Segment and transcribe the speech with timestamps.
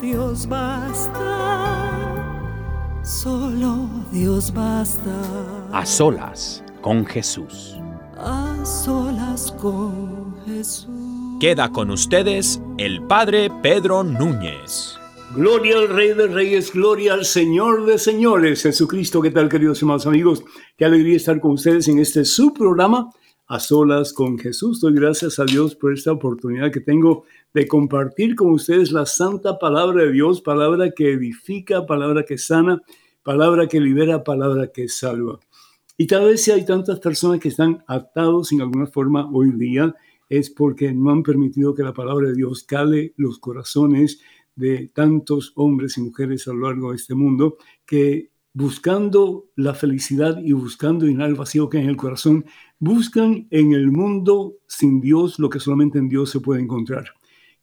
[0.00, 1.20] Dios basta,
[3.02, 5.68] solo Dios basta.
[5.72, 7.76] A solas con Jesús.
[8.16, 10.88] A solas con Jesús.
[11.38, 14.98] Queda con ustedes el Padre Pedro Núñez.
[15.34, 19.20] Gloria al Rey de Reyes, gloria al Señor de Señores, Jesucristo.
[19.20, 20.42] ¿Qué tal, queridos hermanos amigos?
[20.78, 23.10] Qué alegría estar con ustedes en este su programa,
[23.50, 24.80] A Solas con Jesús.
[24.80, 29.58] Doy gracias a Dios por esta oportunidad que tengo de compartir con ustedes la santa
[29.58, 32.80] palabra de Dios, palabra que edifica, palabra que sana,
[33.24, 35.40] palabra que libera, palabra que salva.
[35.96, 39.96] Y tal vez si hay tantas personas que están atados en alguna forma hoy día,
[40.28, 44.20] es porque no han permitido que la palabra de Dios cale los corazones
[44.54, 50.38] de tantos hombres y mujeres a lo largo de este mundo que buscando la felicidad
[50.42, 52.44] y buscando llenar el vacío que hay en el corazón,
[52.78, 57.12] buscan en el mundo sin Dios lo que solamente en Dios se puede encontrar,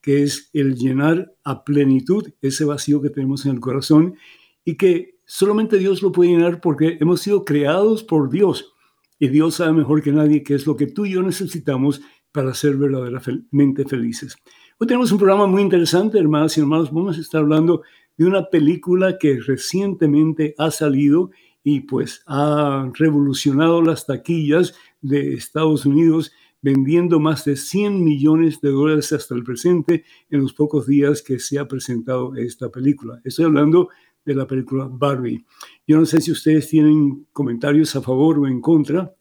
[0.02, 4.16] que es el llenar a plenitud ese vacío que tenemos en el corazón
[4.64, 8.74] y que solamente Dios lo puede llenar porque hemos sido creados por Dios
[9.20, 12.54] y Dios sabe mejor que nadie qué es lo que tú y yo necesitamos para
[12.54, 14.38] ser verdaderamente felices.
[14.78, 16.94] Hoy tenemos un programa muy interesante, hermanas y hermanos.
[16.94, 17.82] Vamos a estar hablando
[18.18, 21.32] de una película que recientemente ha salido
[21.64, 28.70] y pues ha revolucionado las taquillas de Estados Unidos, vendiendo más de 100 millones de
[28.70, 33.22] dólares hasta el presente en los pocos días que se ha presentado esta película.
[33.24, 33.90] Estoy hablando
[34.26, 35.46] de la película Barbie.
[35.86, 39.14] Yo no sé si ustedes tienen comentarios a favor o en contra,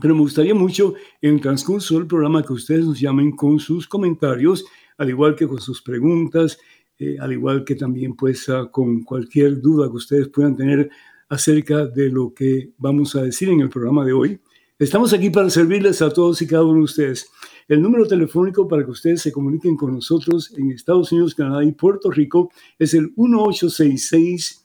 [0.00, 4.64] pero me gustaría mucho en transcurso del programa que ustedes nos llamen con sus comentarios,
[4.96, 6.58] al igual que con sus preguntas,
[7.00, 10.88] eh, al igual que también pues ah, con cualquier duda que ustedes puedan tener
[11.28, 14.38] acerca de lo que vamos a decir en el programa de hoy.
[14.78, 17.28] Estamos aquí para servirles a todos y cada uno de ustedes.
[17.66, 21.72] El número telefónico para que ustedes se comuniquen con nosotros en Estados Unidos, Canadá y
[21.72, 24.64] Puerto Rico es el 1866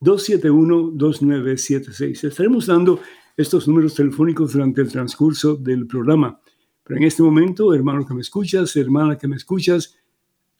[0.00, 2.24] 271-2976.
[2.24, 3.00] Estaremos dando
[3.36, 6.40] estos números telefónicos durante el transcurso del programa.
[6.88, 9.94] Pero en este momento, hermano que me escuchas, hermana que me escuchas,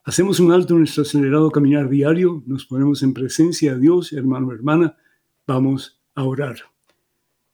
[0.04, 4.52] hacemos un alto en nuestro acelerado caminar diario, nos ponemos en presencia de Dios, hermano,
[4.52, 4.94] hermana,
[5.46, 6.56] vamos a orar.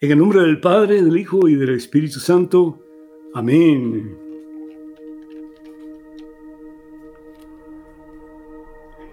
[0.01, 2.83] En el nombre del Padre, del Hijo y del Espíritu Santo.
[3.33, 4.19] Amén.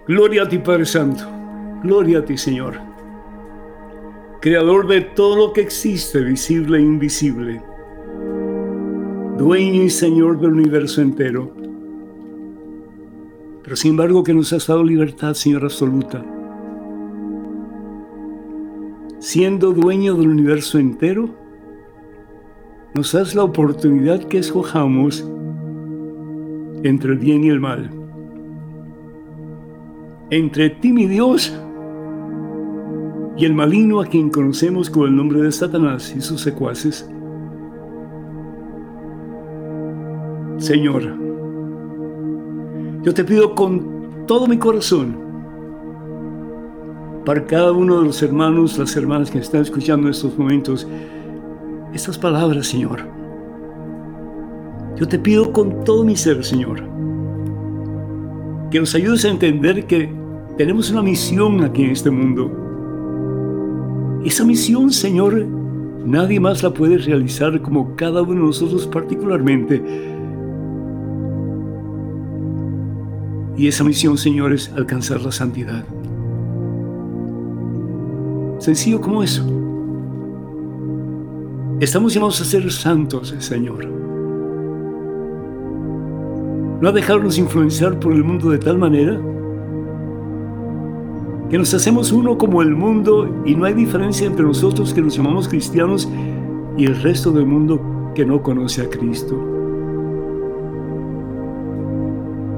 [0.08, 1.24] Gloria a ti, Padre Santo.
[1.84, 2.80] Gloria a ti, Señor.
[4.42, 7.71] Creador de todo lo que existe, visible e invisible.
[9.42, 11.52] Dueño y Señor del universo entero.
[13.64, 16.24] Pero sin embargo que nos has dado libertad, Señor absoluta.
[19.18, 21.28] Siendo dueño del universo entero,
[22.94, 25.28] nos das la oportunidad que escojamos
[26.84, 27.90] entre el bien y el mal.
[30.30, 31.52] Entre ti, mi Dios,
[33.38, 37.10] y el maligno a quien conocemos con el nombre de Satanás y sus secuaces.
[40.62, 41.02] Señor,
[43.02, 45.16] yo te pido con todo mi corazón
[47.26, 50.88] para cada uno de los hermanos, las hermanas que están escuchando en estos momentos,
[51.96, 53.00] estas palabras, Señor.
[54.98, 56.84] Yo te pido con todo mi ser, Señor,
[58.70, 60.14] que nos ayudes a entender que
[60.60, 62.52] tenemos una misión aquí en este mundo.
[64.24, 65.44] Esa misión, Señor,
[66.06, 70.11] nadie más la puede realizar como cada uno de nosotros particularmente.
[73.58, 75.84] Y esa misión, Señor, es alcanzar la santidad.
[78.60, 79.44] Sencillo como eso.
[81.80, 83.88] Estamos llamados a ser santos, Señor.
[86.80, 89.20] No a dejarnos influenciar por el mundo de tal manera
[91.52, 95.18] que nos hacemos uno como el mundo y no hay diferencia entre nosotros que nos
[95.18, 96.08] llamamos cristianos
[96.78, 99.61] y el resto del mundo que no conoce a Cristo.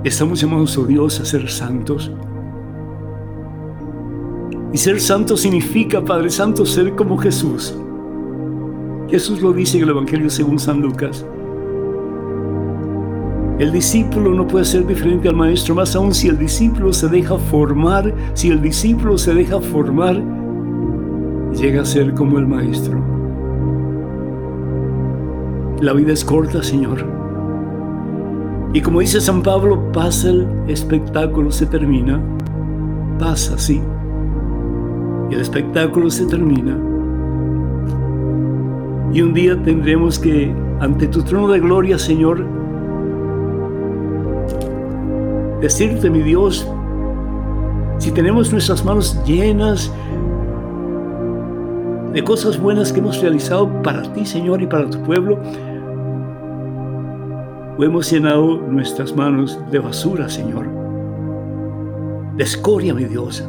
[0.04, 2.12] Estamos llamados, oh Dios, a ser santos.
[4.74, 7.74] Y ser santo significa, Padre Santo, ser como Jesús.
[9.10, 11.26] Jesús lo dice en el Evangelio según San Lucas.
[13.60, 17.38] El discípulo no puede ser diferente al maestro, más aún si el discípulo se deja
[17.38, 20.22] formar, si el discípulo se deja formar,
[21.56, 23.02] llega a ser como el maestro.
[25.80, 27.13] La vida es corta, Señor.
[28.74, 32.20] Y como dice San Pablo, pasa el espectáculo, se termina.
[33.20, 33.80] Pasa, sí.
[35.30, 36.76] Y el espectáculo se termina.
[39.14, 42.44] Y un día tendremos que, ante tu trono de gloria, Señor,
[45.62, 46.68] decirte, mi Dios,
[48.00, 49.94] si tenemos nuestras manos llenas
[52.12, 55.38] de cosas buenas que hemos realizado para ti, Señor, y para tu pueblo,
[57.78, 60.68] o hemos llenado nuestras manos de basura, Señor,
[62.36, 63.48] de escoria, mi Dios,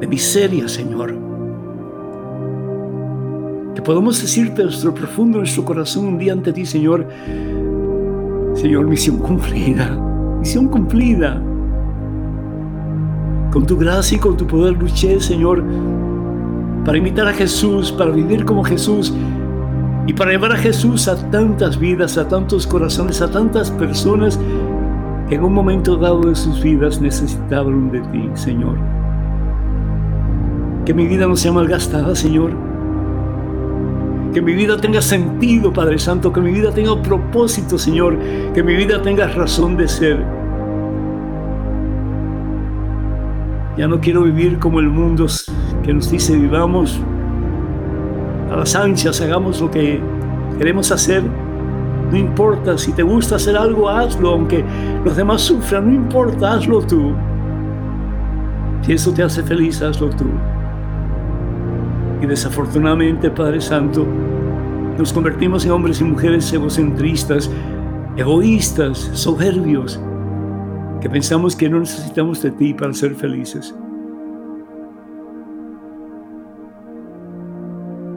[0.00, 1.30] de miseria, Señor
[3.74, 7.06] que podamos decirte nuestro profundo, nuestro corazón un día ante ti, Señor.
[8.54, 9.90] Señor, misión cumplida,
[10.38, 11.40] misión cumplida.
[13.52, 15.64] Con tu gracia y con tu poder luché, Señor,
[16.84, 19.12] para imitar a Jesús, para vivir como Jesús
[20.06, 24.38] y para llevar a Jesús a tantas vidas, a tantos corazones, a tantas personas
[25.28, 28.76] que en un momento dado de sus vidas necesitaban de ti, Señor.
[30.84, 32.70] Que mi vida no sea malgastada, Señor
[34.32, 38.16] que mi vida tenga sentido, Padre Santo, que mi vida tenga propósito, Señor,
[38.54, 40.24] que mi vida tenga razón de ser.
[43.76, 45.26] Ya no quiero vivir como el mundo
[45.82, 47.00] que nos dice vivamos
[48.50, 50.00] a las anchas, hagamos lo que
[50.58, 51.22] queremos hacer.
[52.10, 54.64] No importa, si te gusta hacer algo, hazlo, aunque
[55.04, 57.12] los demás sufran, no importa, hazlo tú.
[58.82, 60.26] Si eso te hace feliz, hazlo tú.
[62.20, 64.04] Y desafortunadamente, Padre Santo,
[64.98, 67.50] nos convertimos en hombres y mujeres egocentristas,
[68.16, 70.00] egoístas, soberbios,
[71.00, 73.74] que pensamos que no necesitamos de ti para ser felices.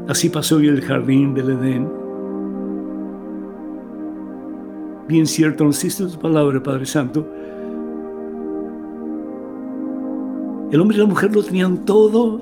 [0.07, 1.89] Así pasó en el jardín del Edén.
[5.07, 7.27] Bien cierto, nos hiciste tu palabra, Padre Santo.
[10.71, 12.41] El hombre y la mujer lo tenían todo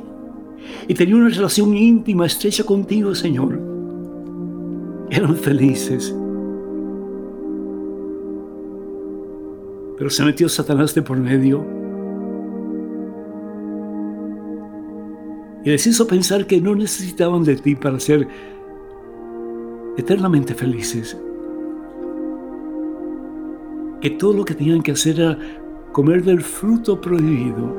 [0.87, 3.59] y tenía una relación íntima, estrecha contigo, Señor.
[5.09, 6.15] Eran felices.
[9.97, 11.80] Pero se metió Satanás de por medio
[15.63, 18.27] y les hizo pensar que no necesitaban de ti para ser
[19.97, 21.17] eternamente felices.
[24.01, 25.37] Que todo lo que tenían que hacer era
[25.91, 27.75] comer del fruto prohibido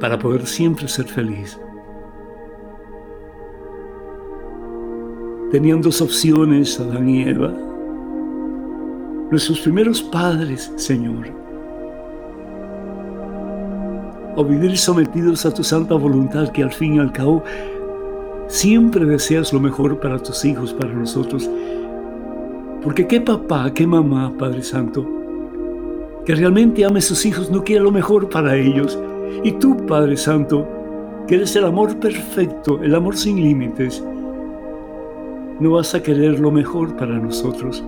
[0.00, 1.58] para poder siempre ser feliz.
[5.50, 7.54] Tenían dos opciones, Adán y Eva.
[9.30, 11.45] Nuestros primeros padres, Señor.
[14.36, 17.42] O vivir sometidos a tu santa voluntad que al fin y al cabo
[18.48, 21.50] siempre deseas lo mejor para tus hijos, para nosotros.
[22.82, 25.04] Porque qué papá, qué mamá, Padre Santo,
[26.24, 28.98] que realmente ame a sus hijos, no quiere lo mejor para ellos,
[29.42, 30.68] y tú, Padre Santo,
[31.26, 34.04] que eres el amor perfecto, el amor sin límites,
[35.58, 37.82] no vas a querer lo mejor para nosotros.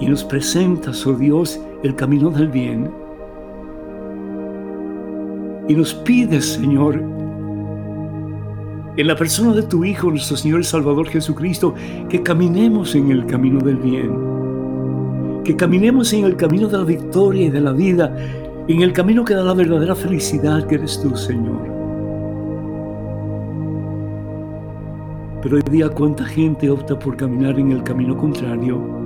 [0.00, 3.01] Y nos presentas, oh Dios, el camino del bien.
[5.72, 6.96] Y nos pides, Señor,
[8.98, 11.74] en la persona de tu Hijo, nuestro Señor y Salvador Jesucristo,
[12.10, 14.12] que caminemos en el camino del bien,
[15.44, 18.14] que caminemos en el camino de la victoria y de la vida,
[18.68, 21.62] en el camino que da la verdadera felicidad que eres tú, Señor.
[25.40, 29.01] Pero hoy día cuánta gente opta por caminar en el camino contrario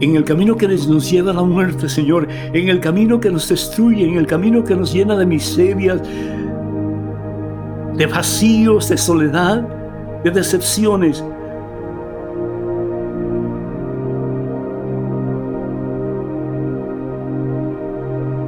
[0.00, 2.26] en el camino que nos lleva a la muerte, Señor.
[2.30, 4.06] En el camino que nos destruye.
[4.06, 6.00] En el camino que nos llena de miserias,
[7.94, 9.62] de vacíos, de soledad,
[10.24, 11.22] de decepciones.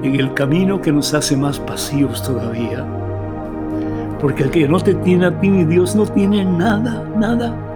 [0.03, 2.87] En el camino que nos hace más pasivos todavía.
[4.19, 7.72] Porque el que no te tiene a ti, mi Dios, no tiene nada, nada.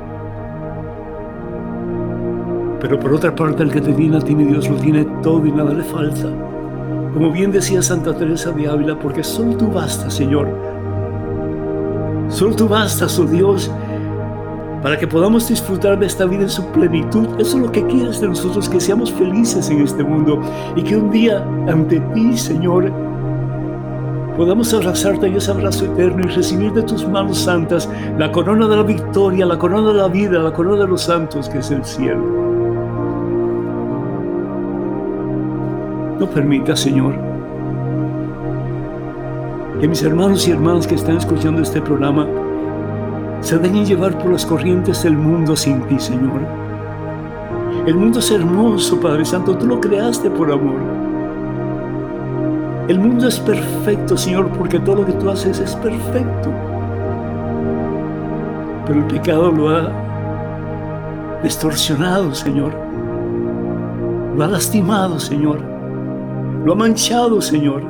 [2.80, 5.46] Pero por otra parte, el que te tiene a ti, mi Dios, lo tiene todo
[5.46, 6.28] y nada le falta.
[7.14, 10.48] Como bien decía Santa Teresa de Ávila, porque solo tú basta, Señor.
[12.28, 13.70] Solo tú bastas, oh Dios,
[14.82, 17.26] para que podamos disfrutar de esta vida en su plenitud.
[17.38, 20.40] Eso es lo que quieres de nosotros, que seamos felices en este mundo
[20.74, 22.92] y que un día ante ti, Señor,
[24.36, 28.76] podamos abrazarte en ese abrazo eterno y recibir de tus manos santas la corona de
[28.76, 31.84] la victoria, la corona de la vida, la corona de los santos que es el
[31.84, 32.45] cielo.
[36.34, 37.14] Permita, Señor,
[39.80, 42.26] que mis hermanos y hermanas que están escuchando este programa
[43.40, 46.40] se dejen llevar por las corrientes del mundo sin ti, Señor.
[47.86, 50.80] El mundo es hermoso, Padre Santo, tú lo creaste por amor.
[52.88, 56.50] El mundo es perfecto, Señor, porque todo lo que tú haces es perfecto.
[58.86, 59.90] Pero el pecado lo ha
[61.42, 62.72] distorsionado, Señor.
[64.36, 65.75] Lo ha lastimado, Señor.
[66.66, 67.82] Lo ha manchado, Señor.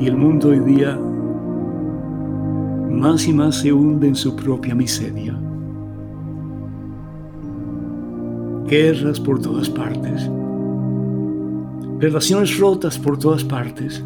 [0.00, 0.98] Y el mundo hoy día
[2.90, 5.38] más y más se hunde en su propia miseria.
[8.66, 10.28] Guerras por todas partes
[12.00, 14.04] relaciones rotas por todas partes,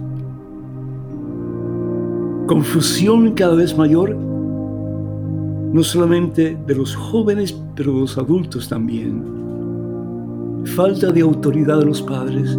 [2.47, 9.42] confusión cada vez mayor, no solamente de los jóvenes, pero de los adultos también,
[10.65, 12.59] falta de autoridad de los padres,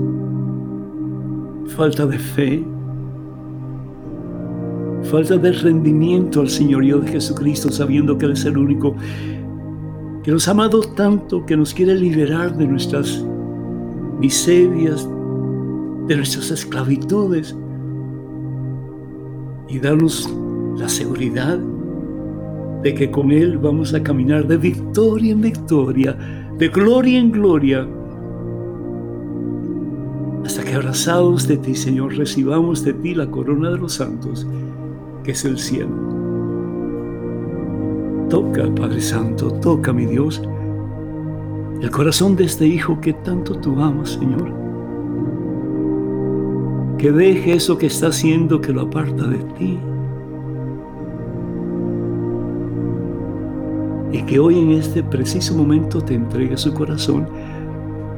[1.67, 2.63] falta de fe,
[5.03, 8.95] falta de rendimiento al Señorío de Jesucristo, sabiendo que Él es el único
[10.23, 13.23] que nos ha amado tanto, que nos quiere liberar de nuestras
[14.19, 15.07] miserias,
[16.07, 17.55] de nuestras esclavitudes
[19.67, 20.29] y darnos
[20.77, 21.59] la seguridad
[22.83, 26.17] de que con Él vamos a caminar de victoria en victoria,
[26.63, 27.85] de gloria en gloria,
[30.45, 34.47] hasta que abrazados de ti, Señor, recibamos de ti la corona de los santos,
[35.25, 35.91] que es el cielo.
[38.29, 40.41] Toca, Padre Santo, toca, mi Dios,
[41.81, 44.63] el corazón de este Hijo que tanto tú amas, Señor
[46.97, 49.77] que deje eso que está haciendo que lo aparta de ti.
[54.13, 57.27] Y que hoy en este preciso momento te entregue su corazón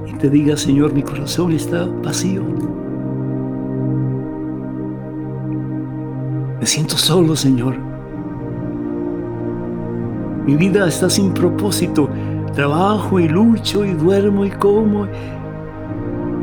[0.06, 2.44] y te diga, Señor, mi corazón está vacío.
[6.60, 7.78] Me siento solo, Señor.
[10.46, 12.10] Mi vida está sin propósito.
[12.54, 15.08] Trabajo y lucho y duermo y como.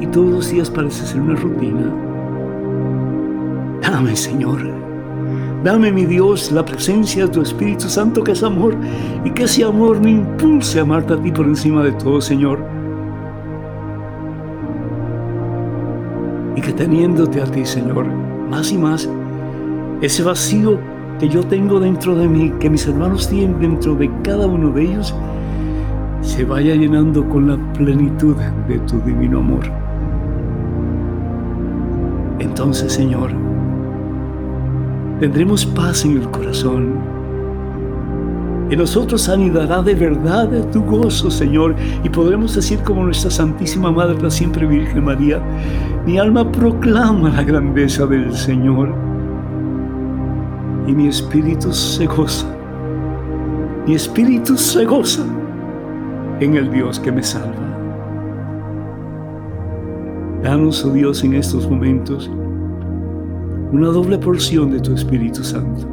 [0.01, 1.93] Y todos los días parece ser una rutina.
[3.83, 4.92] Dame, Señor.
[5.65, 8.75] Dame, mi Dios, la presencia de tu Espíritu Santo que es amor
[9.25, 12.59] y que ese amor me impulse a amarte a ti por encima de todo, Señor.
[16.57, 18.07] Y que teniéndote a ti, Señor,
[18.51, 19.09] más y más,
[20.01, 20.81] ese vacío
[21.21, 24.83] que yo tengo dentro de mí, que mis hermanos tienen dentro de cada uno de
[24.83, 25.15] ellos,
[26.23, 28.35] se vaya llenando con la plenitud
[28.67, 29.63] de tu divino amor.
[32.41, 33.31] Entonces, Señor,
[35.23, 36.95] tendremos paz en el corazón.
[38.71, 44.21] En nosotros anidará de verdad tu gozo, Señor, y podremos decir como nuestra Santísima Madre,
[44.21, 45.41] la siempre Virgen María,
[46.05, 48.93] mi alma proclama la grandeza del Señor
[50.89, 52.49] y mi espíritu se goza,
[53.87, 55.25] mi espíritu se goza
[56.41, 57.79] en el Dios que me salva.
[60.43, 62.29] Danos, oh Dios, en estos momentos,
[63.73, 65.89] una doble porción de tu Espíritu Santo.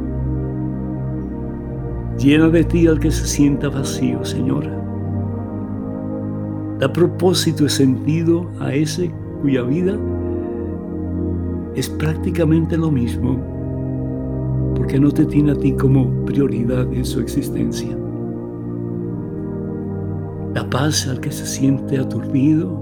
[2.18, 4.66] Llena de ti al que se sienta vacío, Señor.
[6.78, 9.10] Da propósito y sentido a ese
[9.40, 9.98] cuya vida
[11.74, 13.38] es prácticamente lo mismo,
[14.76, 17.96] porque no te tiene a ti como prioridad en su existencia.
[20.52, 22.79] Da paz al que se siente aturdido,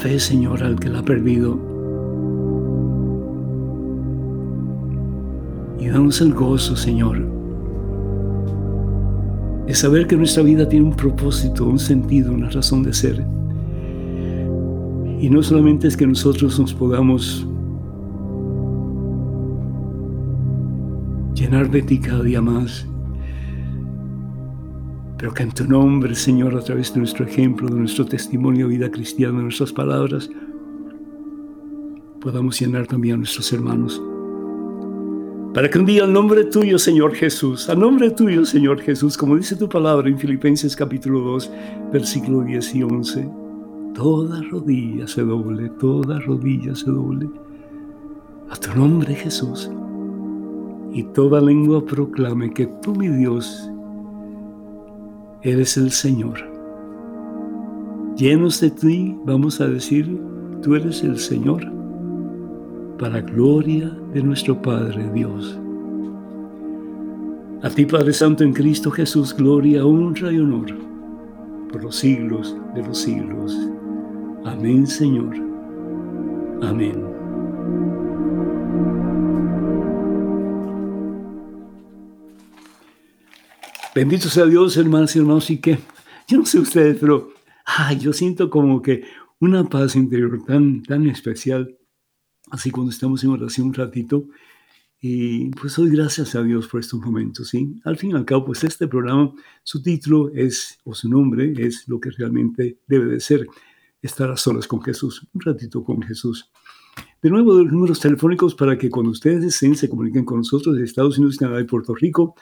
[0.00, 1.58] fe, Señor, al que la ha perdido.
[5.78, 7.18] Y danos el gozo, Señor,
[9.66, 13.24] de saber que nuestra vida tiene un propósito, un sentido, una razón de ser.
[15.20, 17.46] Y no solamente es que nosotros nos podamos
[21.34, 22.86] llenar de ti cada día más,
[25.20, 28.74] pero que en tu nombre, Señor, a través de nuestro ejemplo, de nuestro testimonio de
[28.74, 30.30] vida cristiana, de nuestras palabras,
[32.22, 34.02] podamos llenar también a nuestros hermanos.
[35.52, 39.36] Para que un día al nombre tuyo, Señor Jesús, al nombre tuyo, Señor Jesús, como
[39.36, 41.50] dice tu palabra en Filipenses capítulo 2,
[41.92, 43.30] versículo 10 y 11,
[43.94, 47.28] toda rodilla se doble, toda rodilla se doble
[48.48, 49.70] a tu nombre Jesús,
[50.94, 53.69] y toda lengua proclame que tú, mi Dios,
[55.42, 56.38] eres el Señor.
[58.16, 60.20] Llenos de ti, vamos a decir,
[60.62, 61.64] tú eres el Señor,
[62.98, 65.58] para gloria de nuestro Padre Dios.
[67.62, 70.90] A ti, Padre Santo, en Cristo Jesús, gloria, honra y honor
[71.72, 73.56] por los siglos de los siglos.
[74.44, 75.34] Amén, Señor.
[76.62, 77.04] Amén.
[83.92, 85.78] Bendito sea Dios, hermanos y hermanos, y que
[86.28, 87.32] yo no sé ustedes, pero
[87.98, 89.02] yo siento como que
[89.40, 91.76] una paz interior tan, tan especial,
[92.52, 94.28] así cuando estamos en oración un ratito,
[95.00, 97.80] y pues doy gracias a Dios por estos momentos, ¿sí?
[97.84, 99.32] Al fin y al cabo, pues este programa,
[99.64, 103.48] su título es, o su nombre, es lo que realmente debe de ser,
[104.00, 106.48] estar a solas con Jesús, un ratito con Jesús.
[107.22, 110.84] De nuevo, los números telefónicos para que cuando ustedes deseen se comuniquen con nosotros de
[110.84, 112.34] Estados Unidos, Canadá y Puerto Rico,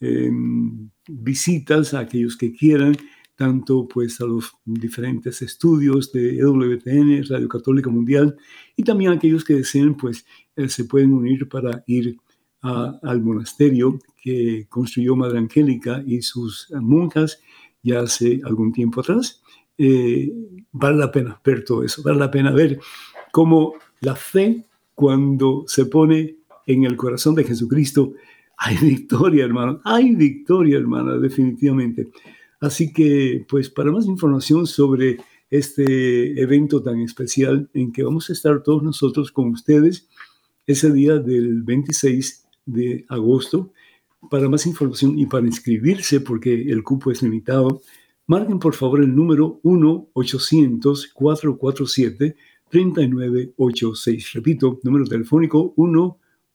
[0.00, 2.96] em, visitas a aquellos que quieran,
[3.36, 8.36] tanto pues a los diferentes estudios de EWTN, Radio Católica Mundial,
[8.74, 12.16] y también a aquellos que deseen pues eh, se pueden unir para ir
[12.60, 17.40] al monasterio que construyó Madre Angélica y sus monjas
[17.80, 19.40] ya hace algún tiempo atrás.
[19.78, 20.32] Eh,
[20.72, 22.80] vale la pena ver todo eso, vale la pena ver
[23.30, 24.67] cómo la fe
[24.98, 28.14] cuando se pone en el corazón de Jesucristo,
[28.56, 29.80] hay victoria, hermano.
[29.84, 32.08] Hay victoria, hermana, definitivamente.
[32.58, 35.18] Así que, pues, para más información sobre
[35.50, 40.08] este evento tan especial en que vamos a estar todos nosotros con ustedes
[40.66, 43.70] ese día del 26 de agosto,
[44.28, 47.82] para más información y para inscribirse, porque el cupo es limitado,
[48.26, 52.34] marquen por favor el número 1-800-447.
[52.70, 54.32] 3986.
[54.34, 55.74] Repito, número telefónico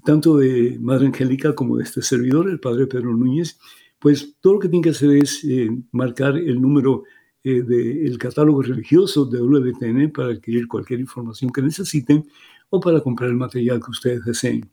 [0.04, 3.58] tanto de Madre Angélica como de este servidor, el Padre Pedro Núñez.
[4.00, 7.04] Pues todo lo que tienen que hacer es eh, marcar el número
[7.44, 12.26] eh, del catálogo religioso de WTN para adquirir cualquier información que necesiten
[12.70, 14.70] o para comprar el material que ustedes deseen.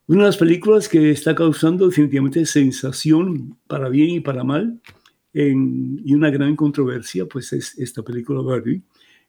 [0.07, 4.79] Una de las películas que está causando definitivamente sensación para bien y para mal
[5.33, 8.81] y una gran controversia, pues es esta película Barbie,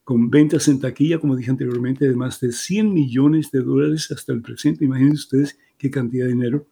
[0.02, 4.32] con ventas en taquilla, como dije anteriormente, de más de 100 millones de dólares hasta
[4.32, 4.84] el presente.
[4.84, 6.66] Imagínense ustedes qué cantidad de dinero.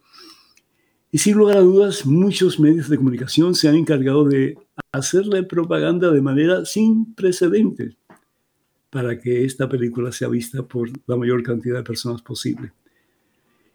[1.11, 4.59] Y sin lugar a dudas, muchos medios de comunicación se han encargado de
[4.93, 7.97] hacerle propaganda de manera sin precedentes.
[8.91, 12.73] para que esta película sea vista por la mayor cantidad de personas posible.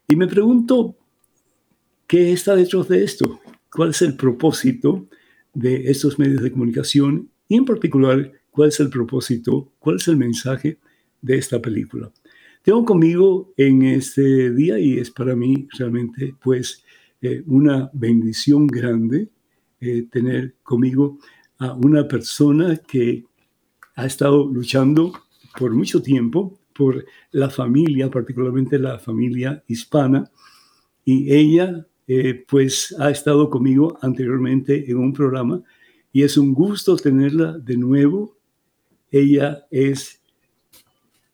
[0.08, 0.96] Y me pregunto,
[2.06, 3.40] ¿qué está detrás de esto?
[3.70, 5.08] ¿Cuál es el propósito
[5.54, 7.30] de estos medios de comunicación?
[7.48, 10.78] Y en particular, ¿cuál es el propósito, cuál es el mensaje
[11.22, 12.12] de esta película?
[12.62, 16.82] Tengo conmigo en este día y es para mí realmente pues
[17.20, 19.28] eh, una bendición grande
[19.80, 21.18] eh, tener conmigo
[21.58, 23.24] a una persona que
[23.96, 25.12] ha estado luchando
[25.58, 30.30] por mucho tiempo por la familia, particularmente la familia hispana,
[31.04, 35.62] y ella eh, pues ha estado conmigo anteriormente en un programa
[36.12, 38.36] y es un gusto tenerla de nuevo.
[39.10, 40.20] Ella es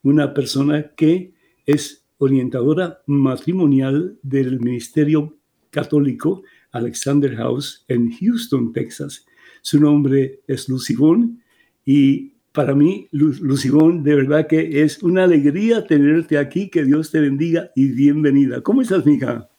[0.02, 1.32] una persona que
[1.66, 5.36] es orientadora matrimonial del Ministerio
[5.70, 9.26] Católico Alexander House en Houston, Texas.
[9.62, 11.42] Su nombre es Lucibón
[11.84, 16.68] y para mí, Lucibón, de verdad que es una alegría tenerte aquí.
[16.68, 18.60] Que Dios te bendiga y bienvenida.
[18.60, 19.49] ¿Cómo estás, mija?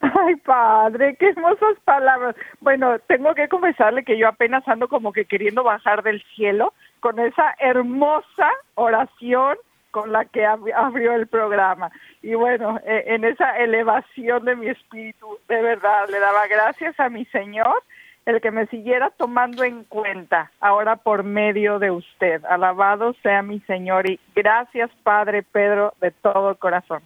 [0.00, 2.36] Ay, padre, qué hermosas palabras.
[2.60, 7.18] Bueno, tengo que confesarle que yo apenas ando como que queriendo bajar del cielo con
[7.18, 9.56] esa hermosa oración
[9.90, 11.90] con la que abrió el programa.
[12.22, 17.08] Y bueno, e, en esa elevación de mi espíritu, de verdad, le daba gracias a
[17.08, 17.82] mi Señor
[18.26, 22.44] el que me siguiera tomando en cuenta ahora por medio de usted.
[22.44, 27.02] Alabado sea mi Señor y gracias Padre Pedro de todo corazón.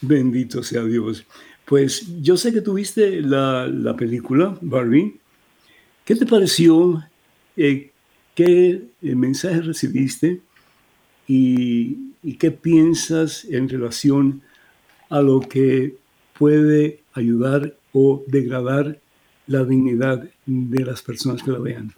[0.00, 1.26] Bendito sea Dios.
[1.64, 5.16] Pues yo sé que tuviste la, la película, Barbie.
[6.04, 7.02] ¿Qué te pareció?
[7.56, 7.90] Eh,
[8.34, 10.40] ¿Qué eh, mensaje recibiste?
[11.26, 14.42] Y, ¿Y qué piensas en relación
[15.08, 15.94] a lo que
[16.38, 18.96] puede ayudar o degradar
[19.46, 21.90] la dignidad de las personas que la vean.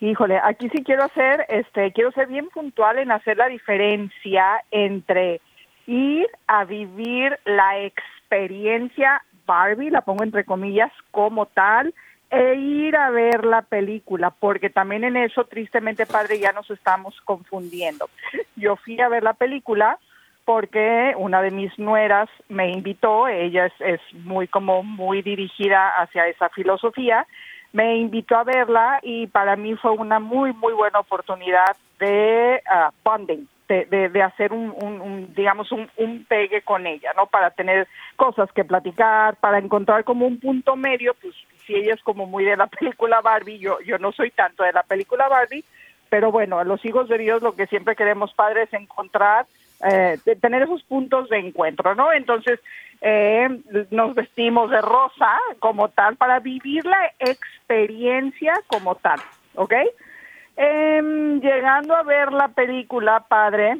[0.00, 5.40] Híjole, aquí sí quiero hacer, este, quiero ser bien puntual en hacer la diferencia entre
[5.86, 7.78] ir a vivir la
[8.30, 11.92] experiencia Barbie, la pongo entre comillas, como tal,
[12.30, 17.20] e ir a ver la película, porque también en eso, tristemente, padre, ya nos estamos
[17.24, 18.08] confundiendo.
[18.54, 19.98] Yo fui a ver la película,
[20.44, 26.48] porque una de mis nueras me invitó, ella es, muy como muy dirigida hacia esa
[26.50, 27.26] filosofía,
[27.72, 32.90] me invitó a verla y para mí fue una muy muy buena oportunidad de uh,
[33.04, 37.26] bonding, de, de, hacer un, un, digamos un, un, pegue con ella, ¿no?
[37.26, 37.86] Para tener
[38.20, 42.44] cosas que platicar, para encontrar como un punto medio, pues si ella es como muy
[42.44, 45.64] de la película Barbie, yo yo no soy tanto de la película Barbie,
[46.10, 49.46] pero bueno, a los hijos de Dios lo que siempre queremos padres es encontrar
[49.90, 52.12] eh, tener esos puntos de encuentro, ¿no?
[52.12, 52.60] Entonces,
[53.00, 53.48] eh,
[53.90, 59.18] nos vestimos de rosa como tal para vivir la experiencia como tal,
[59.54, 59.72] ¿ok?
[60.56, 63.78] Em, llegando a ver la película, padre,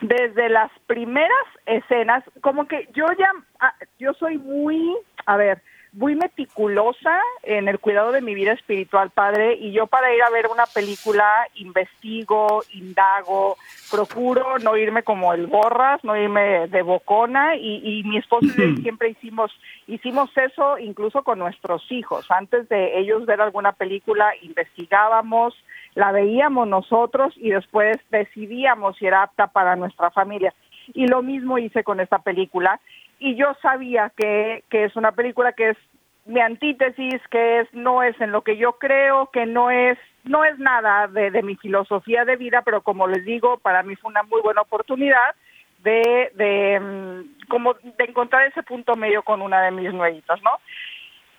[0.00, 3.30] desde las primeras escenas, como que yo ya,
[3.60, 5.62] ah, yo soy muy, a ver,
[5.94, 10.30] muy meticulosa en el cuidado de mi vida espiritual, padre, y yo para ir a
[10.30, 13.56] ver una película investigo, indago,
[13.90, 18.76] procuro no irme como el borras, no irme de bocona, y, y mi esposo y
[18.76, 19.52] yo siempre hicimos,
[19.86, 22.28] hicimos eso incluso con nuestros hijos.
[22.30, 25.54] Antes de ellos ver alguna película, investigábamos,
[25.94, 30.52] la veíamos nosotros y después decidíamos si era apta para nuestra familia.
[30.92, 32.80] Y lo mismo hice con esta película
[33.24, 35.78] y yo sabía que, que es una película que es
[36.26, 40.44] mi antítesis, que es no es en lo que yo creo, que no es no
[40.44, 44.10] es nada de, de mi filosofía de vida, pero como les digo, para mí fue
[44.10, 45.34] una muy buena oportunidad
[45.82, 50.50] de, de mm, como de encontrar ese punto medio con una de mis nuevitas, ¿no?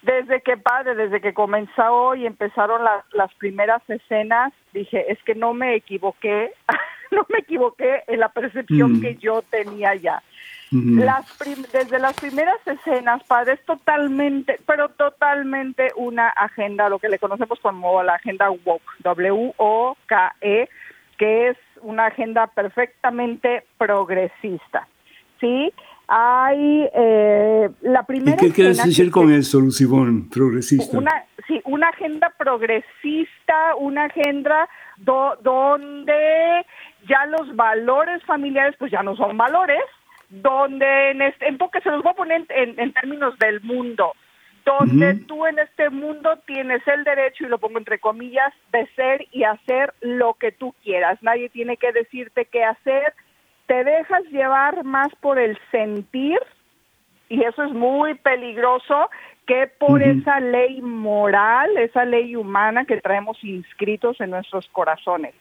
[0.01, 5.35] Desde que padre, desde que comenzó y empezaron las, las primeras escenas, dije, es que
[5.35, 6.51] no me equivoqué,
[7.11, 9.01] no me equivoqué en la percepción mm.
[9.01, 10.23] que yo tenía ya
[10.75, 11.25] las
[11.71, 17.59] desde las primeras escenas, padre, es totalmente, pero totalmente una agenda, lo que le conocemos
[17.59, 20.69] como la agenda WOKE, W-O-K-E,
[21.17, 24.87] que es una agenda perfectamente progresista.
[25.39, 25.71] ¿Sí?
[26.07, 28.37] Hay eh, la primera.
[28.37, 30.97] ¿Y qué quieres decir con eso, Lucibón, progresista?
[30.97, 36.65] Una, sí, una agenda progresista, una agenda donde
[37.07, 39.83] ya los valores familiares, pues ya no son valores,
[40.41, 44.13] donde en este, en se los voy a poner en, términos del mundo,
[44.65, 49.25] donde tú en este mundo tienes el derecho, y lo pongo entre comillas, de ser
[49.31, 51.21] y hacer lo que tú quieras.
[51.21, 53.13] Nadie tiene que decirte qué hacer.
[53.67, 56.39] Te dejas llevar más por el sentir,
[57.29, 59.09] y eso es muy peligroso,
[59.45, 65.35] que por esa ley moral, esa ley humana que traemos inscritos en nuestros corazones.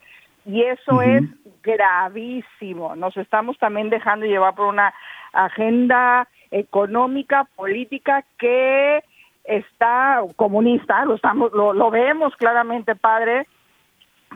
[0.46, 1.22] Y eso es
[1.62, 2.94] gravísimo.
[2.96, 4.94] Nos estamos también dejando llevar por una
[5.32, 9.02] agenda económica, política que
[9.44, 13.46] está comunista, lo estamos lo, lo vemos claramente, padre,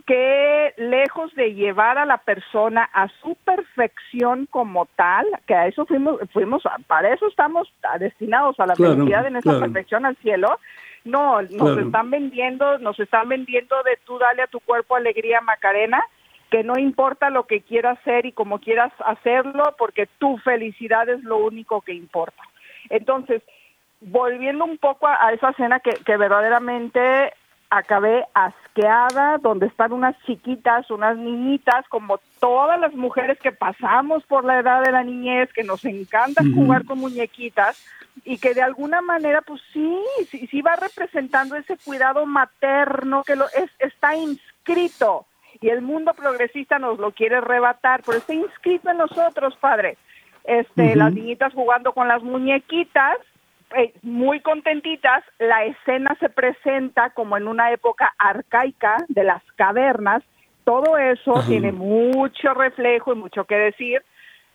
[0.06, 5.86] que lejos de llevar a la persona a su perfección como tal, que a eso
[5.86, 10.58] fuimos, fuimos para eso estamos destinados a la felicidad en esa perfección al cielo,
[11.08, 16.04] no, nos están vendiendo, nos están vendiendo de tú dale a tu cuerpo alegría Macarena,
[16.50, 21.22] que no importa lo que quieras hacer y como quieras hacerlo, porque tu felicidad es
[21.24, 22.42] lo único que importa.
[22.88, 23.42] Entonces,
[24.00, 27.32] volviendo un poco a, esa escena que, que verdaderamente
[27.70, 34.44] acabé asqueada, donde están unas chiquitas, unas niñitas, como todas las mujeres que pasamos por
[34.44, 37.84] la edad de la niñez, que nos encanta jugar con muñequitas
[38.24, 39.98] y que de alguna manera, pues sí,
[40.30, 45.26] sí, sí va representando ese cuidado materno que lo es, está inscrito
[45.60, 49.96] y el mundo progresista nos lo quiere rebatar, pero está inscrito en nosotros, padre.
[50.44, 53.18] Este, las niñitas jugando con las muñequitas
[53.76, 60.22] eh, muy contentitas, la escena se presenta como en una época arcaica de las cavernas,
[60.64, 64.02] todo eso tiene mucho reflejo y mucho que decir.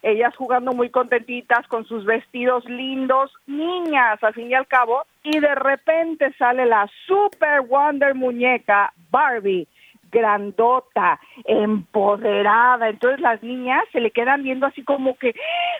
[0.04, 5.39] Ellas jugando muy contentitas con sus vestidos lindos, niñas al fin y al cabo, y
[5.39, 9.67] de repente sale la Super Wonder muñeca Barbie
[10.13, 12.89] grandota, empoderada.
[12.89, 15.36] Entonces las niñas se le quedan viendo así como que,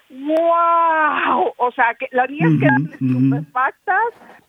[0.10, 1.54] ¡wow!
[1.58, 4.04] O sea, que las niñas quedan estupefactas,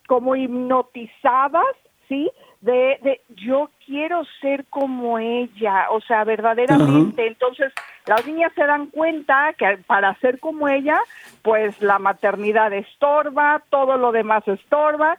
[0.08, 1.76] como hipnotizadas,
[2.08, 2.30] ¿sí?
[2.60, 7.26] De, de yo quiero ser como ella, o sea, verdaderamente.
[7.26, 7.72] Entonces,
[8.06, 10.98] las niñas se dan cuenta que para ser como ella,
[11.42, 15.18] pues la maternidad estorba, todo lo demás estorba,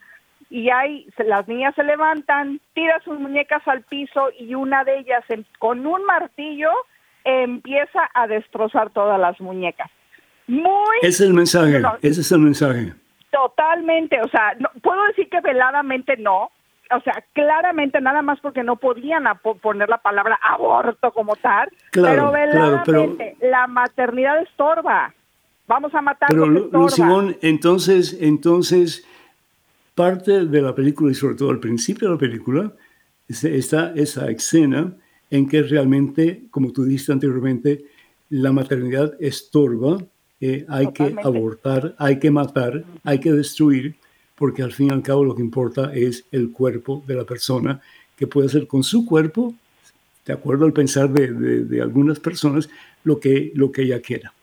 [0.56, 5.22] y ahí las niñas se levantan, tiran sus muñecas al piso y una de ellas
[5.60, 6.72] con un martillo
[7.26, 9.91] empieza a destrozar todas las muñecas.
[10.48, 12.94] Muy es el mensaje, ese es el mensaje.
[13.32, 16.52] Totalmente, o sea, no, puedo decir que veladamente no,
[16.89, 19.26] o sea, claramente nada más porque no podían
[19.62, 25.13] poner la palabra aborto como tal, pero veladamente la maternidad estorba.
[25.68, 29.06] Vamos a matar Pero Simón, entonces, entonces
[29.96, 32.74] parte de la película y sobre todo al principio de la película
[33.28, 34.96] está esa escena
[35.32, 37.86] en que realmente, como tú dijiste anteriormente,
[38.30, 39.98] la maternidad estorba,
[40.42, 43.96] eh, hay que abortar, hay que matar, hay que destruir,
[44.36, 47.82] porque al fin y al cabo lo que importa es el cuerpo de la persona,
[48.18, 49.56] que puede hacer con su cuerpo,
[50.26, 51.32] de acuerdo al pensar de,
[51.64, 52.70] de, algunas personas,
[53.04, 54.34] lo que, lo que ella quiera.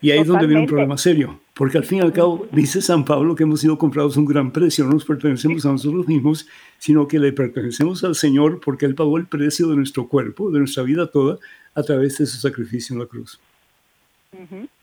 [0.00, 2.80] Y ahí es donde viene un problema serio, porque al fin y al cabo dice
[2.80, 6.08] San Pablo que hemos sido comprados a un gran precio, no nos pertenecemos a nosotros
[6.08, 10.50] mismos, sino que le pertenecemos al Señor porque Él pagó el precio de nuestro cuerpo,
[10.50, 11.38] de nuestra vida toda,
[11.74, 13.40] a través de su sacrificio en la cruz.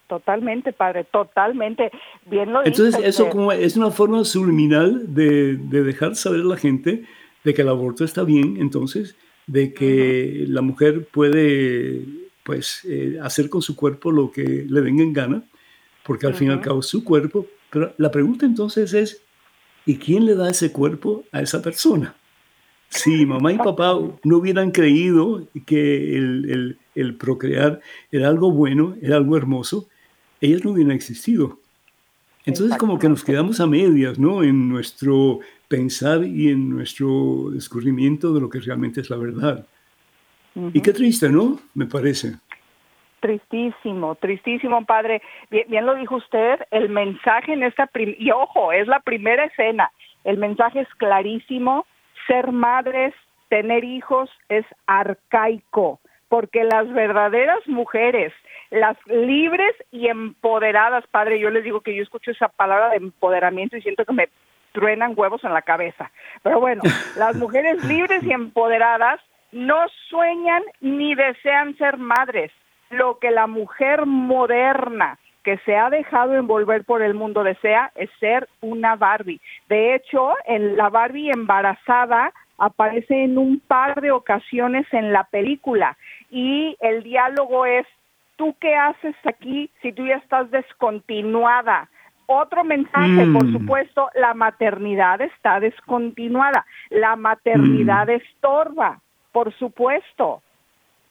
[0.07, 1.91] Totalmente, padre, totalmente.
[2.25, 6.57] Bien lo Entonces, eso como es una forma subliminal de, de, dejar saber a la
[6.57, 7.05] gente
[7.43, 9.15] de que el aborto está bien, entonces,
[9.47, 12.05] de que la mujer puede
[12.43, 15.43] pues eh, hacer con su cuerpo lo que le venga en gana,
[16.03, 17.47] porque al fin y al cabo es su cuerpo.
[17.69, 19.21] Pero la pregunta entonces es,
[19.85, 22.15] ¿y quién le da ese cuerpo a esa persona?
[22.89, 27.79] Si mamá y papá no hubieran creído que el, el, procrear
[28.11, 29.87] era algo bueno, era algo hermoso,
[30.41, 31.59] ellas no hubieran existido.
[32.45, 34.43] Entonces como que nos quedamos a medias, ¿no?
[34.43, 39.67] En nuestro pensar y en nuestro descubrimiento de lo que realmente es la verdad.
[40.73, 41.59] Y qué triste, ¿no?
[41.75, 42.37] Me parece.
[43.19, 45.21] Tristísimo, tristísimo, padre.
[45.49, 49.91] Bien, lo dijo usted, el mensaje en esta, y ojo, es la primera escena,
[50.23, 51.85] el mensaje es clarísimo,
[52.27, 53.13] ser madres,
[53.49, 58.31] tener hijos es arcaico, porque las verdaderas mujeres,
[58.69, 63.75] las libres y empoderadas, padre, yo les digo que yo escucho esa palabra de empoderamiento
[63.75, 64.29] y siento que me
[64.71, 66.11] truenan huevos en la cabeza.
[66.43, 66.83] Pero bueno,
[67.17, 69.19] las mujeres libres y empoderadas
[69.51, 72.51] no sueñan ni desean ser madres.
[72.89, 78.09] Lo que la mujer moderna que se ha dejado envolver por el mundo desea es
[78.19, 79.39] ser una Barbie.
[79.67, 85.97] De hecho, en la Barbie embarazada aparece en un par de ocasiones en la película
[86.29, 87.87] y el diálogo es,
[88.35, 91.89] ¿tú qué haces aquí si tú ya estás descontinuada?
[92.25, 93.53] Otro mensaje, por mm.
[93.53, 98.11] supuesto, la maternidad está descontinuada, la maternidad mm.
[98.11, 98.99] estorba
[99.31, 100.41] por supuesto.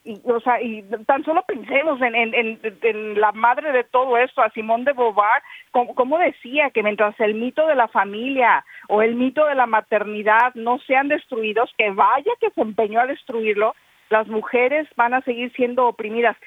[0.09, 4.49] Y, o sea, y tan solo pensemos en, en, la madre de todo esto, a
[4.53, 9.45] Simón de Beauvoir, como, decía que mientras el mito de la familia o el mito
[9.45, 13.75] de la maternidad no sean destruidos, que vaya que se empeñó a destruirlo,
[14.09, 16.39] las mujeres van a seguir siendo oprimidas.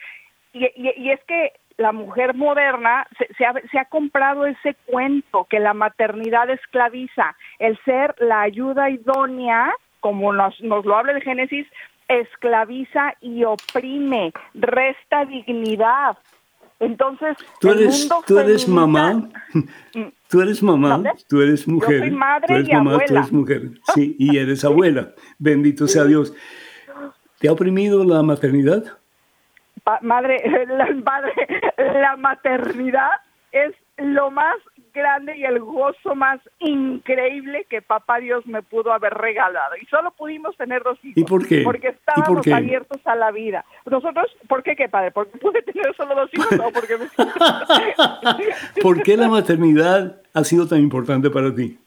[0.54, 5.46] Y, y, es que la mujer moderna se, se, ha, se, ha, comprado ese cuento
[5.48, 11.22] que la maternidad esclaviza, el ser la ayuda idónea, como nos, nos lo habla el
[11.22, 11.68] Génesis,
[12.20, 16.18] esclaviza y oprime, resta dignidad.
[16.80, 19.30] Entonces, tú eres, tú eres mamá,
[20.28, 23.08] tú eres mamá, tú eres mujer, Yo soy madre tú eres y mamá, abuela.
[23.08, 23.62] tú eres mujer,
[23.94, 25.12] sí, y eres abuela.
[25.38, 26.34] Bendito sea Dios.
[27.40, 28.84] ¿Te ha oprimido la maternidad?
[29.84, 31.34] Pa madre, la, madre,
[31.78, 33.12] la maternidad
[33.52, 34.58] es lo más
[34.94, 39.76] grande y el gozo más increíble que papá Dios me pudo haber regalado.
[39.82, 41.18] Y solo pudimos tener dos hijos.
[41.18, 41.62] ¿Y por qué?
[41.64, 42.54] Porque estábamos por qué?
[42.54, 43.66] abiertos a la vida.
[43.86, 45.12] Nosotros, ¿por qué qué padre?
[45.12, 46.52] ¿Porque pude tener solo dos hijos?
[46.52, 47.06] No, porque me...
[48.82, 51.78] ¿Por qué la maternidad ha sido tan importante para ti?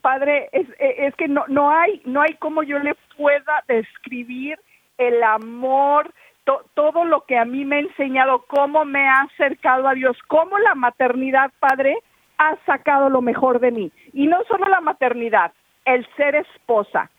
[0.00, 4.58] Padre, es, es que no, no hay, no hay como yo le pueda describir
[4.98, 6.12] el amor,
[6.44, 10.16] to, todo lo que a mí me ha enseñado, cómo me ha acercado a Dios,
[10.28, 11.96] cómo la maternidad, Padre,
[12.38, 13.92] ha sacado lo mejor de mí.
[14.12, 15.52] Y no solo la maternidad,
[15.84, 17.10] el ser esposa.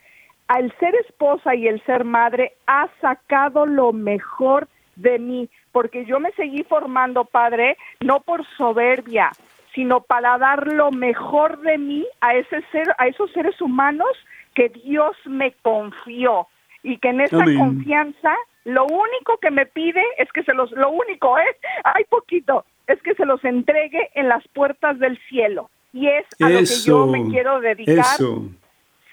[0.47, 6.19] Al ser esposa y el ser madre ha sacado lo mejor de mí, porque yo
[6.19, 9.32] me seguí formando, Padre, no por soberbia,
[9.73, 14.10] sino para dar lo mejor de mí a ese ser, a esos seres humanos
[14.54, 16.47] que Dios me confió
[16.84, 17.58] y que en esa Amén.
[17.58, 21.58] confianza lo único que me pide es que se los, lo único, ¿eh?
[21.84, 25.69] Hay poquito, es que se los entregue en las puertas del cielo.
[25.93, 28.50] Y es a lo que yo me quiero dedicar eso,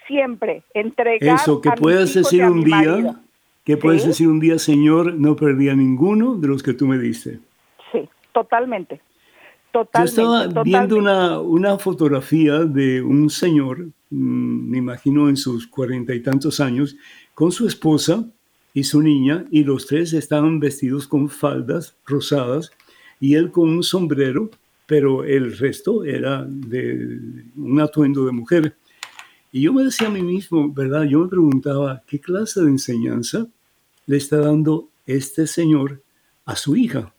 [0.07, 3.15] siempre, entregar eso, que a mis puedas hijos y decir a un mi día, marido.
[3.63, 4.07] que puedes ¿Sí?
[4.09, 7.39] decir un día, Señor, no perdí a ninguno de los que tú me diste.
[7.91, 8.95] Sí, totalmente.
[9.73, 10.69] Yo Totalmente, estaba totalmente.
[10.69, 16.59] viendo una, una fotografía de un señor, mm, me imagino en sus cuarenta y tantos
[16.59, 16.97] años,
[17.33, 18.25] con su esposa
[18.73, 22.71] y su niña, y los tres estaban vestidos con faldas rosadas
[23.21, 24.49] y él con un sombrero,
[24.87, 28.75] pero el resto era de un atuendo de mujer.
[29.51, 31.03] Y yo me decía a mí mismo, ¿verdad?
[31.03, 33.47] Yo me preguntaba, ¿qué clase de enseñanza
[34.07, 36.01] le está dando este señor
[36.45, 37.13] a su hija?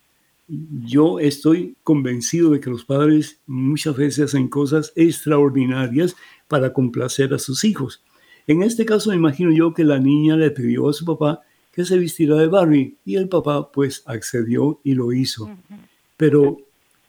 [0.84, 6.16] Yo estoy convencido de que los padres muchas veces hacen cosas extraordinarias
[6.48, 8.02] para complacer a sus hijos.
[8.48, 11.84] En este caso me imagino yo que la niña le pidió a su papá que
[11.84, 15.48] se vistiera de Barbie y el papá pues accedió y lo hizo.
[16.22, 16.58] Pero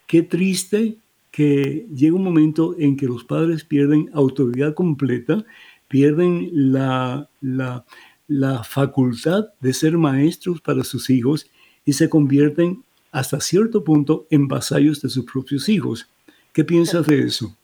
[0.08, 0.96] qué triste
[1.30, 5.44] que llega un momento en que los padres pierden autoridad completa,
[5.88, 11.48] pierden la, la, facultad de ser maestros para sus hijos
[11.86, 16.10] y se convierten hasta cierto punto en vasallos de sus propios hijos.
[16.52, 17.56] ¿Qué piensas de eso?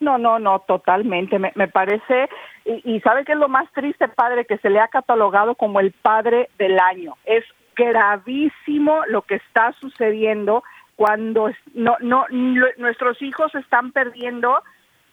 [0.00, 1.38] No, no, no, totalmente.
[1.38, 2.30] Me, me parece,
[2.64, 5.80] y, y sabe que es lo más triste, padre, que se le ha catalogado como
[5.80, 7.12] el padre del año.
[7.26, 7.44] Es
[7.76, 10.64] gravísimo lo que está sucediendo
[10.96, 14.62] cuando no, no, lo- nuestros hijos están perdiendo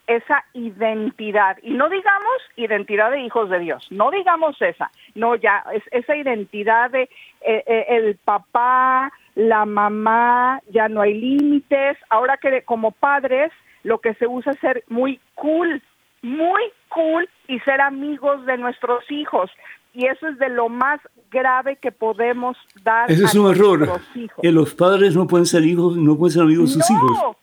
[0.07, 1.57] esa identidad.
[1.61, 6.15] Y no digamos identidad de hijos de Dios, no digamos esa, no ya, es esa
[6.15, 7.03] identidad de
[7.41, 11.97] eh, eh, el papá, la mamá, ya no hay límites.
[12.09, 13.51] Ahora que como padres
[13.83, 15.81] lo que se usa es ser muy cool,
[16.21, 19.49] muy cool y ser amigos de nuestros hijos.
[19.93, 20.99] Y eso es de lo más
[21.29, 24.01] grave que podemos dar Ese es a un error.
[24.15, 24.39] hijos.
[24.41, 27.35] Que los padres no pueden ser hijos, no pueden ser amigos de sus hijos.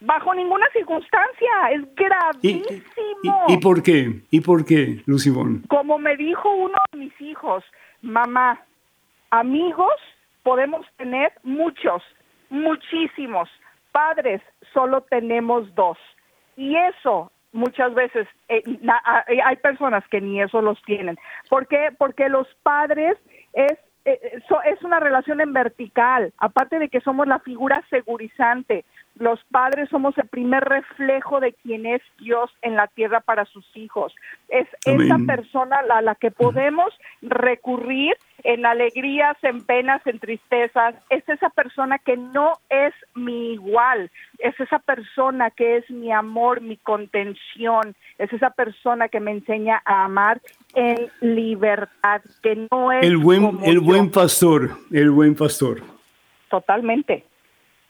[0.00, 3.44] Bajo ninguna circunstancia, es ¿Y, gravísimo.
[3.48, 4.22] y, y por qué?
[4.30, 5.62] ¿Y por qué, Lucibón?
[5.68, 7.62] Como me dijo uno de mis hijos,
[8.00, 8.60] mamá,
[9.30, 9.92] amigos
[10.42, 12.02] podemos tener muchos,
[12.48, 13.48] muchísimos.
[13.92, 14.40] Padres
[14.72, 15.98] solo tenemos dos.
[16.56, 21.18] Y eso muchas veces eh, na- eh, hay personas que ni eso los tienen.
[21.48, 21.90] ¿Por qué?
[21.98, 23.16] Porque los padres
[23.52, 23.72] es
[24.06, 28.86] eh, eh, so- es una relación en vertical, aparte de que somos la figura segurizante,
[29.16, 33.76] los padres somos el primer reflejo de quién es Dios en la tierra para sus
[33.76, 34.14] hijos.
[34.48, 40.94] Es esa persona a la que podemos recurrir en alegrías, en penas, en tristezas.
[41.08, 46.60] Es esa persona que no es mi igual, es esa persona que es mi amor,
[46.60, 50.40] mi contención, es esa persona que me enseña a amar
[50.74, 53.82] en libertad, que no es El buen, como el yo.
[53.82, 55.82] buen pastor, el buen pastor.
[56.48, 57.24] Totalmente.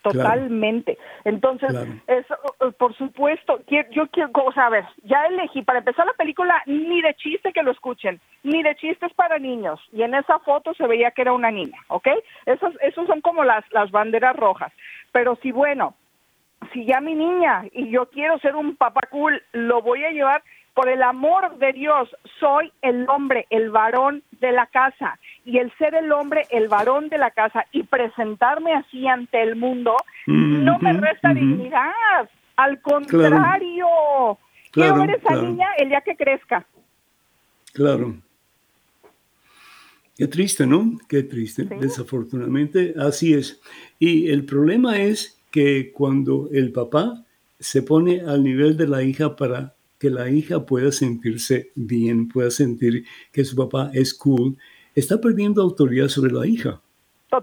[0.02, 0.18] Claro.
[0.30, 0.98] Totalmente.
[1.24, 1.90] Entonces, Claro.
[2.06, 6.14] eso, eh, por supuesto, yo quiero, o sea, a ver, ya elegí, para empezar la
[6.14, 10.38] película, ni de chiste que lo escuchen, ni de chistes para niños, y en esa
[10.38, 12.08] foto se veía que era una niña, ¿ok?
[12.46, 14.72] Esos, esos son como las, las banderas rojas.
[15.12, 15.94] Pero si, bueno,
[16.72, 20.42] si ya mi niña y yo quiero ser un papá cool, lo voy a llevar
[20.74, 22.08] por el amor de Dios,
[22.38, 25.18] soy el hombre, el varón de la casa.
[25.44, 29.56] Y el ser el hombre, el varón de la casa, y presentarme así ante el
[29.56, 29.96] mundo,
[30.26, 32.30] no me resta dignidad.
[32.56, 33.86] Al contrario,
[34.70, 36.66] quiero ver esa niña el día que crezca.
[37.72, 38.14] Claro.
[40.16, 40.98] Qué triste, ¿no?
[41.08, 41.64] Qué triste.
[41.64, 43.60] Desafortunadamente, así es.
[43.98, 47.24] Y el problema es que cuando el papá
[47.58, 52.50] se pone al nivel de la hija para que la hija pueda sentirse bien, pueda
[52.50, 54.56] sentir que su papá es cool,
[54.94, 56.80] está perdiendo autoridad sobre la hija.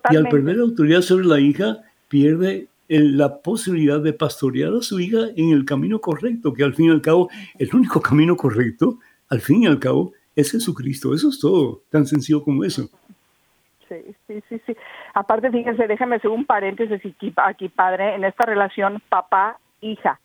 [0.10, 1.78] Y al perder autoridad sobre la hija,
[2.10, 6.88] pierde la posibilidad de pastorear a su hija en el camino correcto, que al fin
[6.88, 7.30] y al cabo,
[7.60, 8.98] el único camino correcto,
[9.30, 11.14] al fin y al cabo, es Jesucristo.
[11.14, 12.90] Eso es todo, tan sencillo como eso.
[13.88, 14.76] Sí, sí, sí, sí.
[15.14, 17.00] Aparte, fíjense, déjame hacer un paréntesis
[17.38, 20.20] aquí, padre, en esta relación papá-hija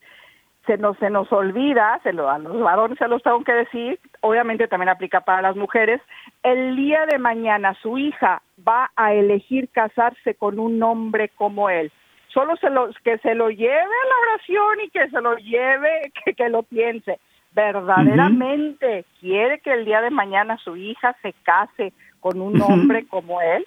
[0.66, 3.98] se nos, se nos olvida, se lo, a los varones se los tengo que decir,
[4.20, 6.00] obviamente también aplica para las mujeres,
[6.42, 11.90] el día de mañana su hija va a elegir casarse con un hombre como él.
[12.28, 16.12] Solo se lo, que se lo lleve a la oración y que se lo lleve,
[16.24, 17.18] que, que lo piense.
[17.54, 23.42] Verdaderamente quiere que el día de mañana su hija se case con un hombre como
[23.42, 23.66] él.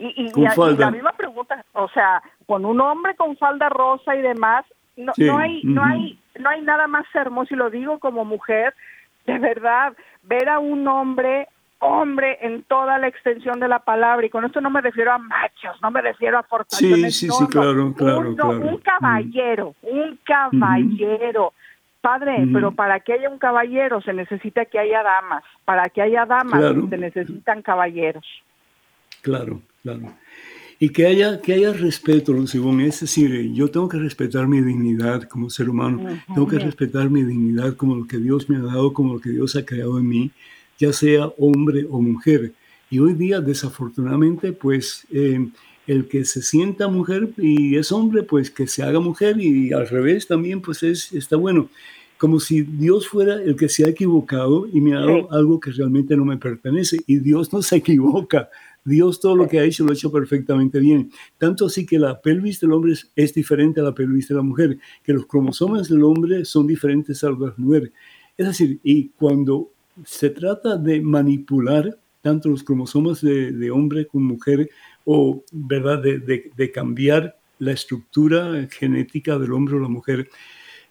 [0.00, 4.22] Y, y, y, la misma pregunta, o sea, con un hombre con falda rosa y
[4.22, 4.64] demás,
[5.04, 8.74] no, no hay, no hay, no hay nada más hermoso y lo digo como mujer,
[9.26, 11.48] de verdad, ver a un hombre
[11.80, 15.18] hombre en toda la extensión de la palabra, y con esto no me refiero a
[15.18, 17.14] machos, no me refiero a fortalezas.
[17.14, 18.60] Sí, sí, sí, claro, claro, un, claro.
[18.60, 21.52] Un caballero, un caballero.
[22.00, 25.44] Padre, pero para que haya un caballero se necesita que haya damas.
[25.66, 28.24] Para que haya damas se necesitan caballeros.
[29.20, 30.00] Claro, claro.
[30.82, 35.24] Y que haya, que haya respeto, según es decir, yo tengo que respetar mi dignidad
[35.24, 38.94] como ser humano, tengo que respetar mi dignidad como lo que Dios me ha dado,
[38.94, 40.30] como lo que Dios ha creado en mí,
[40.78, 42.54] ya sea hombre o mujer.
[42.88, 45.50] Y hoy día, desafortunadamente, pues eh,
[45.86, 49.86] el que se sienta mujer y es hombre, pues que se haga mujer y al
[49.86, 51.68] revés también, pues es, está bueno.
[52.16, 55.72] Como si Dios fuera el que se ha equivocado y me ha dado algo que
[55.72, 56.98] realmente no me pertenece.
[57.06, 58.48] Y Dios no se equivoca.
[58.84, 61.10] Dios todo lo que ha hecho lo ha hecho perfectamente bien.
[61.38, 64.78] Tanto así que la pelvis del hombre es, diferente a la pelvis de la mujer,
[65.02, 67.92] que los cromosomas del hombre son diferentes a los de la mujer.
[68.36, 69.70] Es decir, y cuando
[70.04, 74.68] se trata de manipular tanto los cromosomas de, hombre como mujer,
[75.04, 76.02] o ¿verdad?
[76.02, 80.28] De, cambiar la estructura genética del hombre o la mujer,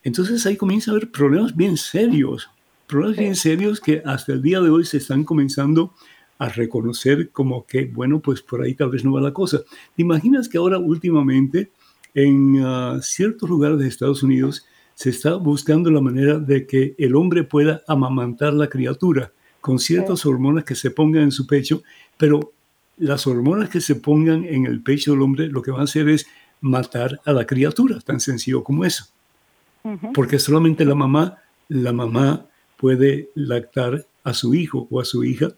[0.03, 2.49] entonces ahí comienza a haber problemas bien serios,
[2.87, 5.93] problemas bien serios que hasta el día de hoy se están comenzando a
[6.47, 9.59] reconocer como que, bueno, pues por ahí tal vez no va la cosa.
[9.95, 11.69] ¿Te imaginas que ahora últimamente
[12.13, 14.65] en ah, ciertos lugares de Estados Unidos
[14.95, 19.31] se está buscando la manera de que el hombre pueda amamantar la criatura
[19.61, 21.83] con ciertas hormonas que se pongan en su pecho,
[22.17, 22.53] pero
[22.97, 26.09] las hormonas que se pongan en el pecho del hombre lo que van a hacer
[26.09, 26.27] es
[26.61, 29.05] matar a la criatura, tan sencillo como eso.
[30.13, 31.37] Porque solamente la mamá,
[31.69, 32.45] la mamá
[32.77, 35.53] puede lactar a su hijo o a su hija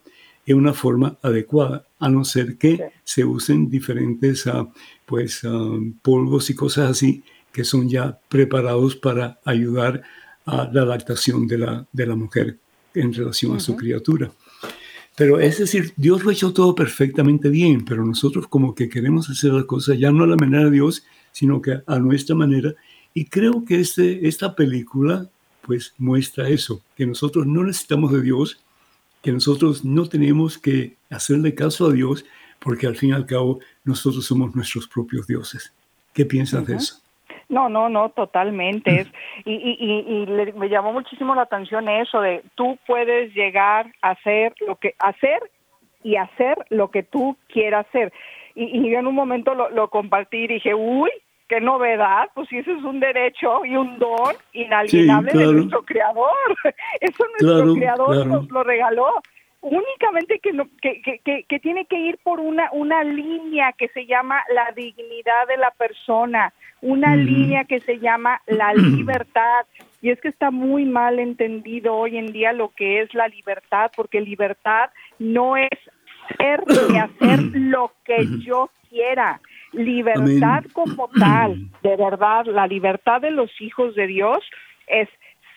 [0.51, 4.67] en una forma adecuada, a no ser que se usen diferentes ah,
[5.05, 10.03] pues, ah, polvos y cosas así que son ya preparados para ayudar
[10.45, 12.57] a la lactación de la, de la mujer
[12.93, 14.31] en relación a su criatura.
[15.15, 19.29] Pero es decir, Dios lo ha hecho todo perfectamente bien, pero nosotros como que queremos
[19.29, 22.73] hacer las cosas ya no a la manera de Dios, sino que a nuestra manera.
[23.13, 25.29] Y creo que este, esta película
[25.61, 28.63] pues muestra eso, que nosotros no necesitamos de Dios,
[29.21, 32.25] que nosotros no tenemos que hacerle caso a Dios
[32.59, 35.73] porque al fin y al cabo nosotros somos nuestros propios dioses.
[36.13, 37.01] ¿Qué piensas de eso?
[37.49, 39.07] No, no, no, totalmente.
[39.45, 44.53] y, y, y, me llamó muchísimo la atención eso de tú puedes llegar a hacer
[44.65, 45.41] lo que hacer
[46.03, 48.13] y hacer lo que tú quieras hacer.
[48.55, 51.11] Y, yo en un momento lo, lo compartí y dije, uy,
[51.51, 56.31] qué novedad, pues si eso es un derecho y un don inalienable de nuestro creador.
[57.01, 59.21] Eso nuestro creador nos lo regaló.
[59.59, 64.05] Únicamente que, no, que, que, que, tiene que ir por una, una línea que se
[64.05, 69.65] llama la dignidad de la persona, una línea que se llama la libertad.
[70.01, 73.91] Y es que está muy mal entendido hoy en día lo que es la libertad,
[73.93, 74.89] porque libertad
[75.19, 75.69] no es
[76.37, 79.41] ser ni hacer lo que yo quiera
[79.71, 84.39] Libertad como tal, de verdad, la libertad de los hijos de Dios
[84.87, 85.07] es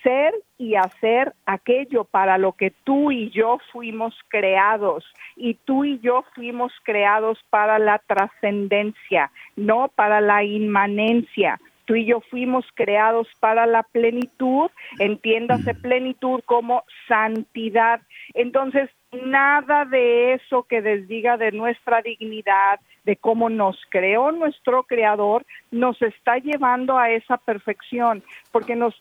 [0.05, 5.05] ser y hacer aquello para lo que tú y yo fuimos creados.
[5.35, 11.59] Y tú y yo fuimos creados para la trascendencia, no para la inmanencia.
[11.87, 18.01] Tú y yo fuimos creados para la plenitud, entiéndase plenitud como santidad.
[18.33, 25.45] Entonces, nada de eso que desdiga de nuestra dignidad, de cómo nos creó nuestro creador,
[25.71, 28.95] nos está llevando a esa perfección, porque nos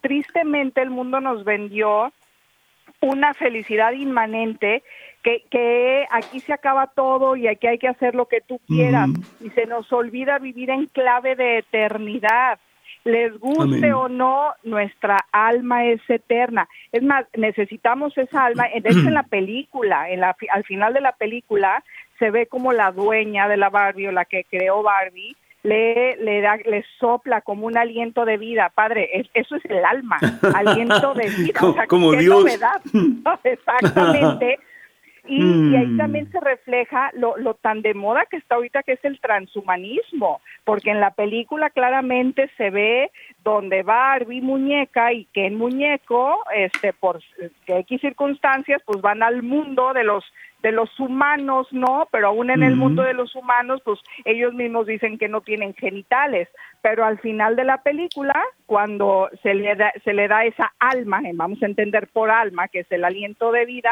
[0.00, 2.12] tristemente el mundo nos vendió
[3.00, 4.82] una felicidad inmanente
[5.22, 9.10] que, que aquí se acaba todo y aquí hay que hacer lo que tú quieras
[9.40, 12.58] y se nos olvida vivir en clave de eternidad.
[13.02, 16.68] Les guste o no, nuestra alma es eterna.
[16.92, 18.64] Es más, necesitamos esa alma.
[18.68, 21.82] De hecho, en la película, en la, al final de la película,
[22.20, 26.40] se ve como la dueña de la Barbie o la que creó Barbie, le, le,
[26.40, 28.70] da, le sopla como un aliento de vida.
[28.74, 30.18] Padre, eso es el alma,
[30.54, 31.86] aliento de vida.
[31.88, 32.44] como, Dios.
[33.44, 34.58] Exactamente.
[35.26, 35.96] Y, ahí mm.
[35.98, 40.40] también se refleja lo, lo, tan de moda que está ahorita, que es el transhumanismo,
[40.64, 43.10] porque en la película claramente se ve
[43.44, 47.20] donde Barbie muñeca y que en muñeco, este, por
[47.66, 50.24] X circunstancias, pues van al mundo de los
[50.62, 54.86] de los humanos no, pero aún en el mundo de los humanos, pues ellos mismos
[54.86, 56.48] dicen que no tienen genitales,
[56.82, 58.34] pero al final de la película,
[58.66, 62.68] cuando se le da, se le da esa alma, eh, vamos a entender por alma,
[62.68, 63.90] que es el aliento de vida,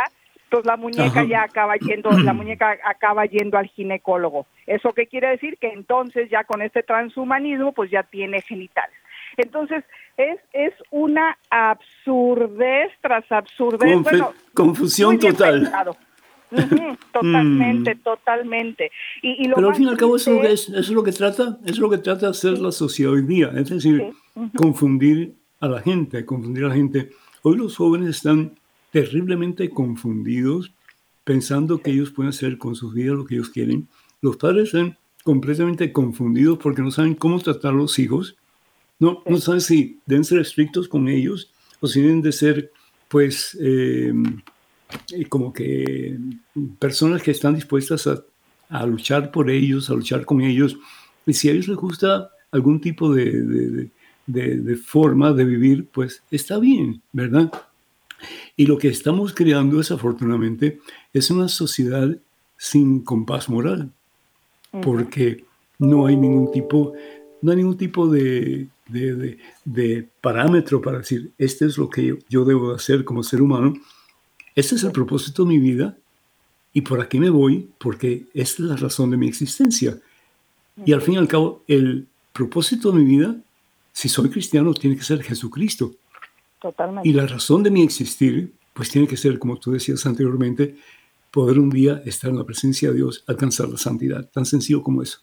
[0.50, 4.46] pues la muñeca ya acaba yendo, la muñeca acaba yendo al ginecólogo.
[4.66, 5.58] ¿Eso qué quiere decir?
[5.58, 8.96] Que entonces ya con este transhumanismo pues ya tiene genitales.
[9.36, 9.84] Entonces
[10.16, 13.98] es, es una absurdez tras absurdez.
[14.54, 15.70] confusión total.
[17.12, 17.98] Totalmente, mm.
[18.00, 18.90] totalmente.
[19.22, 21.90] Y, Pero al fin y al cabo eso es, es lo que trata, es lo
[21.90, 24.12] que trata hacer la sociedad hoy día, es decir,
[24.56, 27.10] confundir a la gente, confundir a la gente.
[27.42, 28.52] Hoy los jóvenes están
[28.90, 30.72] terriblemente confundidos,
[31.24, 33.88] pensando que ellos pueden hacer con sus vidas lo que ellos quieren.
[34.20, 38.36] Los padres están completamente confundidos porque no saben cómo tratar a los hijos.
[38.98, 42.72] No, no saben si deben ser estrictos con ellos o si deben de ser,
[43.08, 44.12] pues, eh,
[45.28, 46.16] como que
[46.78, 48.22] personas que están dispuestas a,
[48.68, 50.76] a, luchar por ellos, a luchar con ellos.
[51.26, 53.90] Y si a ellos les gusta algún tipo de, de,
[54.26, 57.50] de, de forma de vivir, pues está bien, ¿verdad?
[58.56, 60.80] Y lo que estamos creando, desafortunadamente,
[61.12, 62.16] es una sociedad
[62.56, 63.90] sin compás moral,
[64.82, 65.44] porque
[65.78, 66.92] no hay ningún tipo,
[67.40, 72.44] no hay ningún tipo de, de, de, parámetro para decir, este es lo que yo,
[72.44, 73.74] debo hacer como ser humano,
[74.58, 75.96] este es el propósito de mi vida
[76.72, 79.96] y por aquí me voy porque esta es la razón de mi existencia.
[80.84, 83.36] Y al fin y al cabo, el propósito de mi vida,
[83.92, 85.92] si soy cristiano, tiene que ser Jesucristo.
[86.60, 87.08] Totalmente.
[87.08, 90.76] Y la razón de mi existir, pues tiene que ser, como tú decías anteriormente,
[91.30, 95.02] poder un día estar en la presencia de Dios, alcanzar la santidad, tan sencillo como
[95.02, 95.20] eso.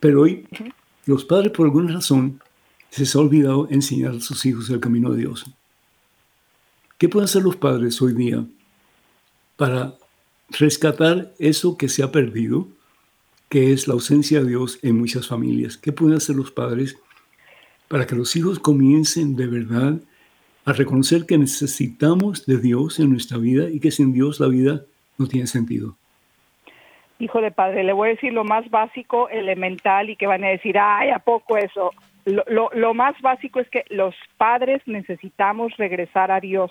[0.00, 0.46] Pero hoy
[1.06, 2.42] los padres por alguna razón
[2.90, 5.46] se les ha olvidado enseñar a sus hijos el camino de Dios.
[6.98, 8.44] ¿Qué pueden hacer los padres hoy día
[9.56, 9.94] para
[10.50, 12.68] rescatar eso que se ha perdido,
[13.48, 15.76] que es la ausencia de Dios en muchas familias?
[15.76, 16.98] ¿Qué pueden hacer los padres
[17.88, 20.00] para que los hijos comiencen de verdad
[20.64, 24.82] a reconocer que necesitamos de Dios en nuestra vida y que sin Dios la vida
[25.18, 25.96] no tiene sentido.
[27.18, 30.48] Hijo de padre, le voy a decir lo más básico, elemental, y que van a
[30.48, 31.92] decir, ay, ¿a poco eso?
[32.26, 36.70] Lo, más básico es que los padres necesitamos regresar a Dios,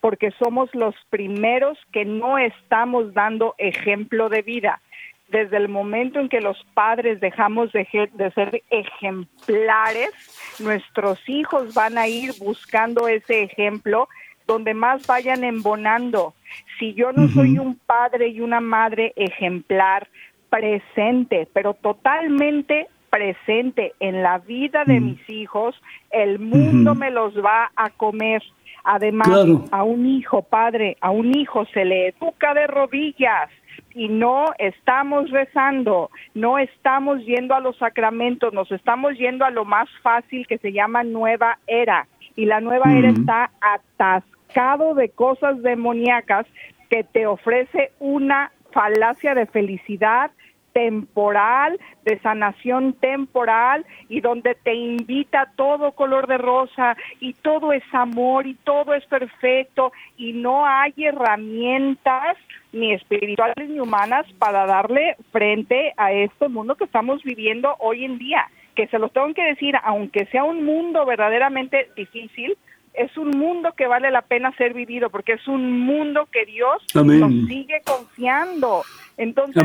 [0.00, 4.80] porque somos los primeros que no estamos dando ejemplo de vida
[5.28, 7.86] desde el momento en que los padres dejamos de,
[8.34, 10.10] ser ejemplares,
[10.58, 14.08] nuestros hijos van a ir buscando ese ejemplo
[14.46, 16.34] donde más vayan embonando.
[16.78, 20.08] Si yo no soy un padre y una madre ejemplar,
[20.48, 25.74] presente, pero totalmente presente en la vida de mis hijos,
[26.10, 28.42] el mundo me los va a comer.
[28.90, 29.28] Además,
[29.70, 33.50] a un hijo, padre, a un hijo se le educa de rodillas
[33.94, 39.66] y no estamos rezando, no estamos yendo a los sacramentos, nos estamos yendo a lo
[39.66, 42.08] más fácil que se llama nueva era.
[42.34, 46.46] Y la nueva era está atascado de cosas demoníacas
[46.88, 50.30] que te ofrece una falacia de felicidad
[50.72, 57.82] temporal, de sanación temporal y donde te invita todo color de rosa y todo es
[57.92, 62.36] amor y todo es perfecto y no hay herramientas
[62.72, 68.18] ni espirituales ni humanas para darle frente a este mundo que estamos viviendo hoy en
[68.18, 68.48] día.
[68.74, 72.56] Que se los tengo que decir, aunque sea un mundo verdaderamente difícil,
[72.94, 76.82] es un mundo que vale la pena ser vivido porque es un mundo que Dios
[76.94, 78.82] nos sigue confiando
[79.18, 79.64] Entonces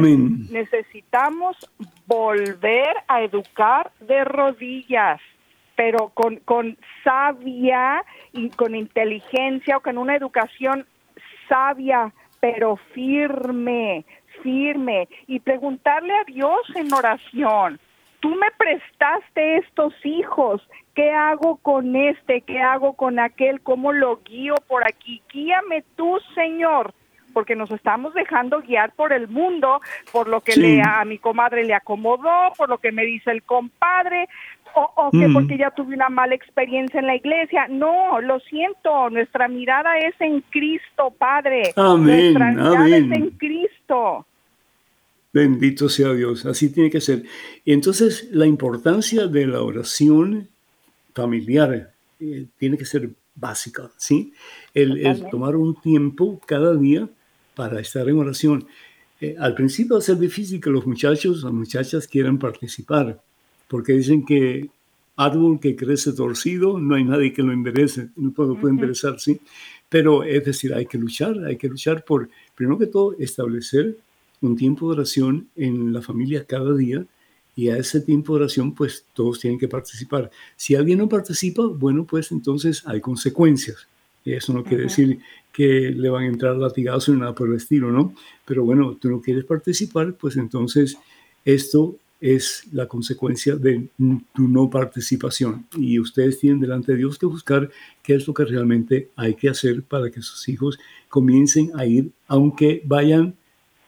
[0.50, 1.56] necesitamos
[2.08, 5.22] volver a educar de rodillas,
[5.76, 10.88] pero con, con sabia y con inteligencia o con una educación
[11.48, 14.06] sabia, pero firme,
[14.42, 17.80] firme, y preguntarle a Dios en oración,
[18.22, 22.42] tú me prestaste estos hijos, ¿qué hago con este?
[22.42, 23.62] ¿Qué hago con aquel?
[23.62, 25.22] ¿Cómo lo guío por aquí?
[25.32, 26.92] Guíame tú, Señor
[27.34, 29.82] porque nos estamos dejando guiar por el mundo,
[30.12, 33.44] por lo que le, a mi comadre le acomodó, por lo que me dice el
[33.44, 34.28] compadre,
[34.76, 35.34] o, que mm.
[35.34, 37.68] porque ya tuve una mala experiencia en la iglesia.
[37.70, 41.74] No, lo siento, nuestra mirada es en Cristo, Padre.
[41.76, 42.34] Amén.
[42.34, 44.26] Nuestra mirada es en Cristo.
[45.32, 47.24] Bendito sea Dios, así tiene que ser.
[47.66, 50.48] Y entonces la importancia de la oración
[51.14, 54.34] familiar eh, tiene que ser básica, ¿sí?
[54.74, 57.10] el, tomar un tiempo cada día
[57.56, 58.68] para estar en oración.
[59.22, 63.22] Eh, al principio va a ser difícil que los muchachos o muchachas quieran participar,
[63.68, 64.70] porque dicen que
[65.16, 69.40] árbol que crece torcido, no hay nadie que lo enderece, no todo puede enderezar, ¿sí?
[69.90, 73.96] Pero es decir, hay que luchar, hay que luchar por, primero que todo, establecer
[74.42, 77.06] un tiempo de oración en la familia cada día
[77.56, 80.32] y a ese tiempo de oración pues todos tienen que participar.
[80.56, 83.88] Si alguien no participa, bueno, pues entonces hay consecuencias.
[84.26, 85.20] Eso no quiere decir
[85.54, 88.14] que le van a entrar latigazos ni nada por el estilo, ¿no?
[88.44, 90.98] Pero bueno, tú no quieres participar, pues entonces
[91.46, 93.90] esto es la consecuencia de
[94.34, 95.68] tu no participación.
[95.78, 97.70] Y ustedes tienen delante de Dios que buscar
[98.02, 100.80] qué es lo que realmente hay que hacer para que sus hijos
[101.10, 103.36] comiencen a ir, aunque vayan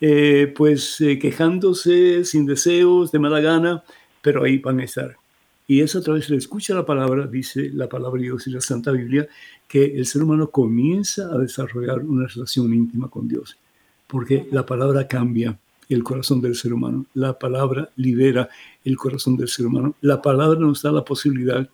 [0.01, 3.83] eh, pues eh, quejándose, sin deseos, de mala gana,
[4.21, 5.15] pero ahí van a estar.
[5.67, 8.61] Y es a través de escucha la palabra, dice la palabra de Dios y la
[8.61, 9.27] Santa Biblia,
[9.67, 13.57] que el ser humano comienza a desarrollar una relación íntima con Dios.
[14.07, 15.57] Porque la palabra cambia
[15.89, 18.49] el corazón del ser humano, la palabra libera
[18.83, 21.67] el corazón del ser humano, la palabra nos da la posibilidad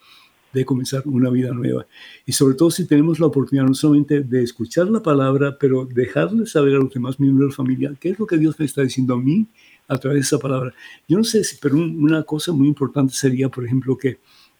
[0.53, 1.85] de comenzar una vida nueva.
[2.25, 6.45] Y sobre todo si tenemos la oportunidad no solamente de escuchar la palabra, pero dejarle
[6.45, 8.81] saber a los demás miembros de la familia qué es lo que Dios me está
[8.81, 9.47] diciendo a mí
[9.91, 10.73] a través de esa palabra.
[11.05, 14.19] Yo no sé, si, pero una cosa muy importante sería, por ejemplo, que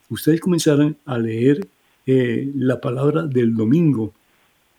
[0.10, 1.66] ustedes comenzaran a leer
[2.06, 4.14] eh, la palabra del domingo.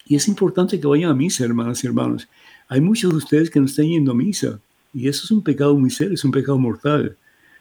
[0.06, 2.28] Y es importante que vayan a misa, hermanas y hermanos.
[2.68, 4.60] Hay muchos de ustedes que no están yendo a misa.
[4.92, 7.16] Y eso es un pecado muy serio, es un pecado mortal.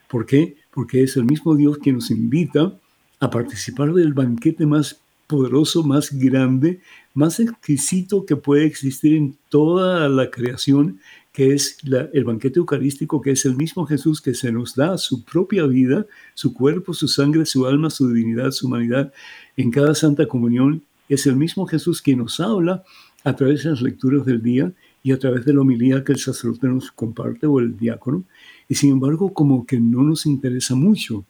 [0.10, 0.58] ¿Por qué?
[0.74, 2.74] Porque es el mismo Dios que nos invita
[3.22, 6.82] a participar del banquete más poderoso, más grande,
[7.14, 11.00] más exquisito que puede existir en toda la creación,
[11.32, 15.24] que es el banquete eucarístico, que es el mismo Jesús que se nos da su
[15.24, 19.14] propia vida, su cuerpo, su sangre, su alma, su divinidad, su humanidad
[19.56, 20.84] en cada Santa Comunión.
[21.08, 22.84] Es el mismo Jesús que nos habla
[23.24, 24.74] a través de las lecturas del día
[25.04, 28.24] y a través de la homilía que el sacerdote nos comparte o el diácono.
[28.68, 31.26] Y sin embargo, como que no nos interesa mucho.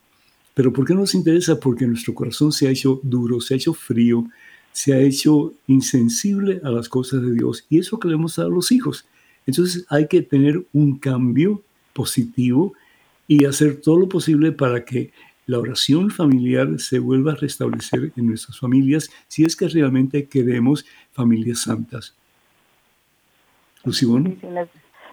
[0.53, 1.59] Pero ¿por qué no nos interesa?
[1.59, 4.25] Porque nuestro corazón se ha hecho duro, se ha hecho frío,
[4.71, 7.65] se ha hecho insensible a las cosas de Dios.
[7.69, 9.05] Y eso que le hemos dado a los hijos.
[9.45, 11.61] Entonces hay que tener un cambio
[11.93, 12.73] positivo
[13.27, 15.11] y hacer todo lo posible para que
[15.47, 20.85] la oración familiar se vuelva a restablecer en nuestras familias si es que realmente queremos
[21.11, 22.15] familias santas.
[23.83, 24.39] Lucibón.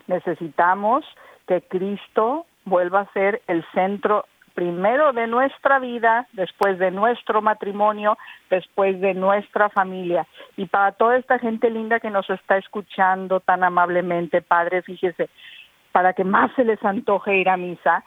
[0.06, 1.04] necesitamos
[1.46, 4.26] que Cristo vuelva a ser el centro
[4.58, 8.18] primero de nuestra vida, después de nuestro matrimonio,
[8.50, 10.26] después de nuestra familia.
[10.56, 15.30] Y para toda esta gente linda que nos está escuchando tan amablemente, Padre, fíjese,
[15.92, 18.02] para que más se les antoje ir a misa,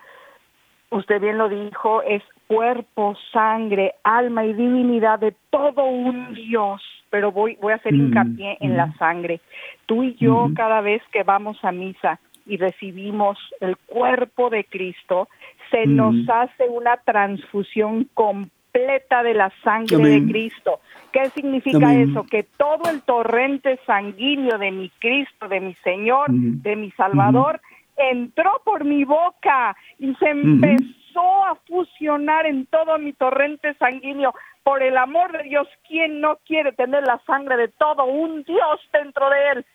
[0.90, 6.82] usted bien lo dijo, es cuerpo, sangre, alma y divinidad de todo un Dios.
[7.12, 8.98] Pero voy, voy a hacer mm, hincapié en la mm.
[8.98, 9.40] sangre.
[9.86, 15.30] Tú y yo, cada vez que vamos a misa y recibimos el cuerpo de Cristo,
[15.72, 20.80] se nos hace una transfusión completa de la sangre de Cristo.
[21.12, 22.24] ¿Qué significa eso?
[22.24, 27.60] Que todo el torrente sanguíneo de mi Cristo, de mi Señor, de mi Salvador,
[27.98, 34.34] entró por mi boca y se empezó a fusionar en todo mi torrente sanguíneo.
[34.64, 38.80] Por el amor de Dios, ¿quién no quiere tener la sangre de todo un Dios
[38.94, 39.66] dentro de él?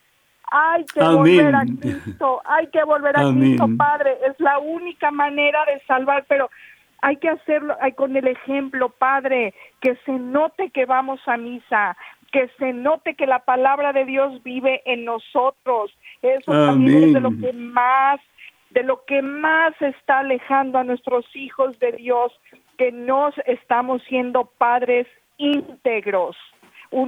[0.50, 4.16] Hay que volver a Cristo, hay que volver a Cristo, Padre.
[4.28, 6.48] Es la única manera de salvar, pero
[7.02, 11.96] hay que hacerlo hay con el ejemplo, Padre, que se note que vamos a misa,
[12.32, 15.96] que se note que la palabra de Dios vive en nosotros.
[16.22, 18.20] Eso también es de lo que más,
[18.70, 22.32] de lo que más está alejando a nuestros hijos de Dios,
[22.78, 25.06] que no estamos siendo padres
[25.38, 26.36] íntegros.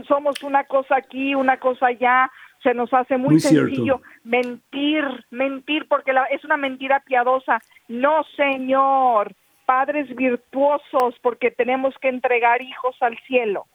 [0.07, 2.31] somos una cosa aquí, una cosa allá,
[2.63, 7.61] se nos hace muy, sencillo mentir, mentir, porque es una mentira piadosa.
[7.89, 9.35] No, Señor,
[9.67, 13.67] padres virtuosos, porque tenemos que entregar hijos al cielo.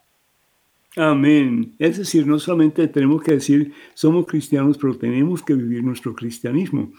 [0.96, 1.74] Amén.
[1.78, 6.92] Es decir, no solamente tenemos que decir somos cristianos, pero tenemos que vivir nuestro cristianismo.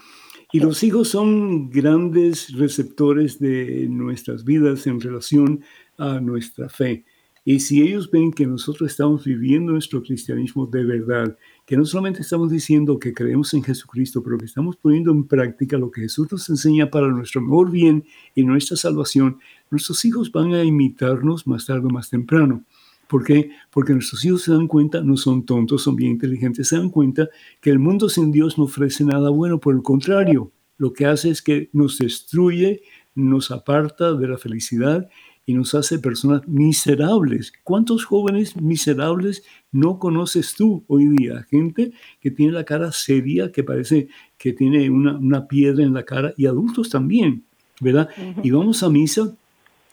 [0.52, 5.64] Y los hijos son grandes receptores de nuestras vidas en relación
[5.98, 7.06] a nuestra fe.
[7.44, 12.22] Y si ellos ven que nosotros estamos viviendo nuestro cristianismo de verdad, que no solamente
[12.22, 16.32] estamos diciendo que creemos en Jesucristo, pero que estamos poniendo en práctica lo que Jesús
[16.32, 18.06] nos enseña para nuestro mejor bien
[18.36, 19.40] y nuestra salvación,
[19.72, 22.64] nuestros hijos van a imitarnos más tarde o más temprano.
[23.08, 23.52] ¿Por qué?
[23.72, 27.30] Porque nuestros hijos se dan cuenta, no son tontos, son bien inteligentes, se dan cuenta
[27.62, 31.30] que el mundo sin Dios no ofrece nada bueno, por el contrario, lo que hace
[31.30, 32.82] es que nos destruye,
[33.14, 35.08] nos aparta de la felicidad
[35.46, 37.54] y nos hace personas miserables.
[37.64, 39.44] ¿Cuántos jóvenes miserables
[39.76, 41.46] no conoces tú hoy día?
[41.50, 44.08] Gente que tiene la cara seria, que parece
[44.38, 47.44] que tiene una, piedra en la cara, y adultos también,
[47.82, 48.10] ¿verdad?
[48.42, 49.36] Y vamos a misa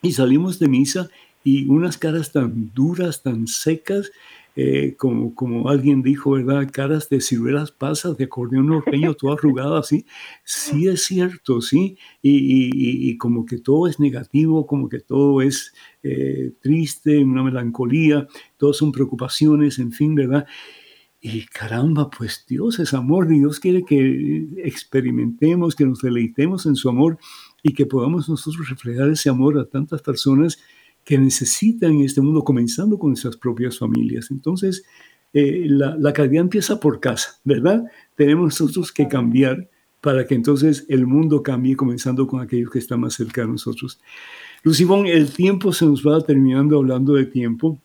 [0.00, 1.08] y salimos de misa
[1.42, 4.12] y unas caras tan duras, tan secas,
[4.54, 6.68] eh, como, como alguien dijo, ¿verdad?
[6.70, 10.06] Caras de ciruelas pasas, de acordeón norteño, todo arrugado así.
[10.44, 11.96] Sí es cierto, sí.
[12.20, 15.72] Y, y, como que todo es negativo, como que todo es
[16.02, 18.26] eh, triste, una melancolía,
[18.56, 20.46] todas son preocupaciones, en fin, ¿verdad?
[21.20, 26.88] Y caramba, pues Dios es amor Dios quiere que experimentemos, que nos deleitemos en su
[26.88, 27.16] amor
[27.62, 30.58] y que podamos nosotros reflejar ese amor a tantas personas
[31.04, 34.32] que necesitan en este mundo, comenzando con nuestras propias familias.
[34.32, 34.84] Entonces,
[35.32, 37.84] eh, la, la, calidad empieza por casa, ¿verdad?
[38.16, 39.68] Tenemos nosotros que cambiar
[40.00, 44.00] para que entonces el mundo cambie, comenzando con aquellos que están más cerca de nosotros.
[44.62, 47.78] Lucibón, el tiempo se nos va terminando hablando de tiempo.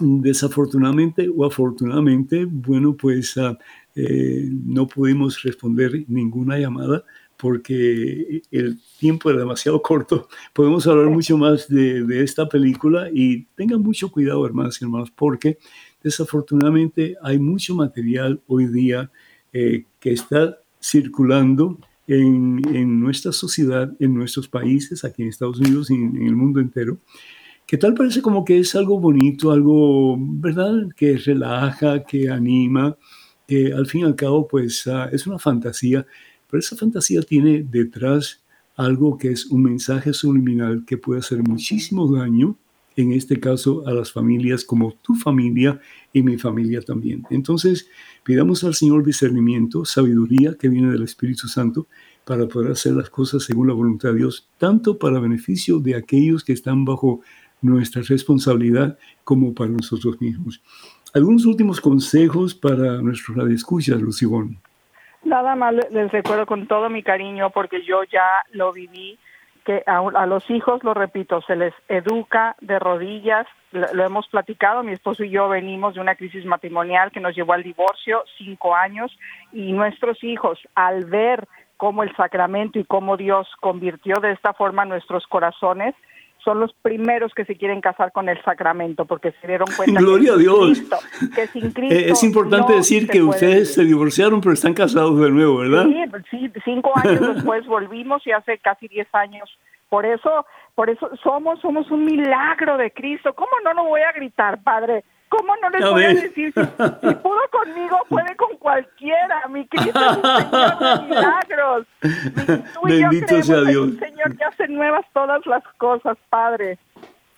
[0.00, 3.58] Desafortunadamente o afortunadamente, bueno, pues ah,
[3.94, 7.02] eh, no pudimos responder ninguna llamada
[7.36, 10.28] porque el tiempo era demasiado corto.
[10.52, 15.58] Podemos hablar mucho más de, esta película y tengan mucho cuidado, hermanos y hermanos, porque
[16.02, 19.10] desafortunadamente hay mucho material hoy día
[19.52, 25.94] eh, que está circulando en, nuestra sociedad, en nuestros países, aquí en Estados Unidos y
[25.94, 26.98] en, el mundo entero,
[27.66, 32.96] que tal parece como que es algo bonito, algo, ¿verdad?, que relaja, que anima,
[33.46, 36.06] que al fin y al cabo, pues ah, es una fantasía
[36.50, 38.42] pero esa fantasía tiene detrás
[38.76, 42.56] algo que es un mensaje subliminal que puede hacer muchísimo daño,
[42.94, 45.80] en este caso a las familias como tu familia
[46.16, 47.24] y mi familia también.
[47.28, 47.90] Entonces,
[48.24, 51.88] pidamos al Señor discernimiento, sabiduría que viene del Espíritu Santo
[52.24, 56.42] para poder hacer las cosas según la voluntad de Dios, tanto para beneficio de aquellos
[56.42, 57.20] que están bajo
[57.60, 60.62] nuestra responsabilidad como para nosotros mismos.
[61.12, 64.56] Algunos últimos consejos para nuestros radioescuchas, Lucibón.
[65.22, 69.18] Nada más les recuerdo con todo mi cariño porque yo ya lo viví,
[69.66, 74.92] que a, los hijos, lo repito, se les educa de rodillas, lo, hemos platicado, mi
[74.92, 79.10] esposo y yo venimos de una crisis matrimonial que nos llevó al divorcio, cinco años,
[79.52, 84.84] y nuestros hijos, al ver cómo el sacramento y cómo Dios convirtió de esta forma
[84.84, 85.96] nuestros corazones,
[86.46, 90.34] son los primeros que se quieren casar con el sacramento porque se dieron cuenta Gloria
[90.34, 90.80] a Dios.
[91.34, 95.28] que sin Cristo eh, es importante decir que ustedes se divorciaron pero están casados de
[95.28, 95.86] nuevo, ¿verdad?
[96.30, 99.50] Sí, sí, cinco años después volvimos y hace casi diez años.
[99.88, 103.34] Por eso, por eso somos, somos un milagro de Cristo.
[103.34, 105.04] ¿Cómo no lo voy a gritar, Padre?
[105.28, 106.32] ¿Cómo no les voy a decir?
[106.34, 109.42] Si, pudo conmigo, puede con cualquiera.
[109.50, 111.86] Mi Cristo es un Señor de milagros.
[112.84, 113.86] Bendito sea Dios.
[113.86, 116.78] un Señor que hace nuevas todas las cosas, Padre.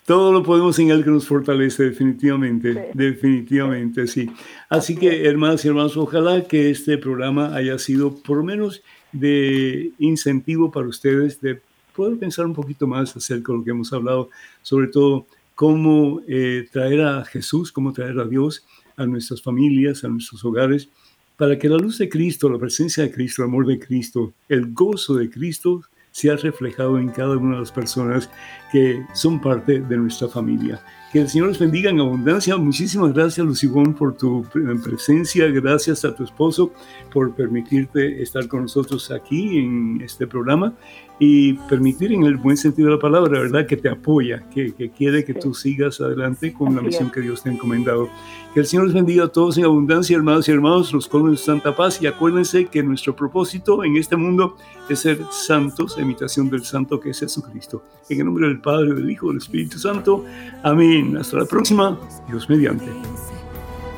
[0.05, 4.31] Todo lo podemos en Él que nos fortalece, definitivamente, definitivamente, sí.
[4.67, 8.81] Así que, hermanas y hermanos, ojalá que este programa haya sido por lo menos
[9.11, 11.61] de incentivo para ustedes de
[11.95, 14.29] poder pensar un poquito más acerca de lo que hemos hablado,
[14.63, 15.27] sobre todo
[15.59, 20.87] cómo eh, traer a Jesús, cómo traer a Dios a nuestras familias, a nuestros hogares,
[21.35, 24.73] para que la luz de Cristo, la presencia de Cristo, el amor de Cristo, el
[24.73, 25.81] gozo de Cristo
[26.11, 28.29] sea reflejado en cada una de las personas
[28.71, 30.81] que son parte de nuestra familia.
[31.11, 32.55] Que el Señor les bendiga en abundancia.
[32.55, 34.45] Muchísimas gracias, Lucibón, por tu
[34.83, 35.47] presencia.
[35.47, 36.71] Gracias a tu esposo
[37.11, 40.75] por permitirte estar con nosotros aquí en este programa
[41.17, 43.65] y permitir en el buen sentido de la palabra, ¿verdad?
[43.65, 47.49] Que te apoya, que, quiere que tú sigas adelante con la misión que Dios te
[47.49, 48.09] ha encomendado.
[48.53, 51.75] Que el Señor les bendiga a todos en abundancia, hermanos y hermanos, los de santa
[51.75, 54.55] paz y acuérdense que nuestro propósito en este mundo
[54.87, 57.83] es ser santos, imitación del santo que es Jesucristo.
[58.09, 60.23] En el nombre del Padre, del Hijo, del Espíritu Santo.
[60.63, 60.98] Amén.
[61.19, 61.97] Hasta la próxima.
[62.27, 62.85] Dios mediante.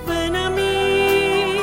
[0.08, 1.58] Ven a mí,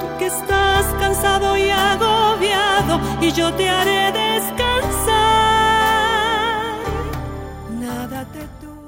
[0.00, 5.12] tú que estás cansado y agobiado, y yo te haré descansar.
[7.80, 8.82] Nada te turbe.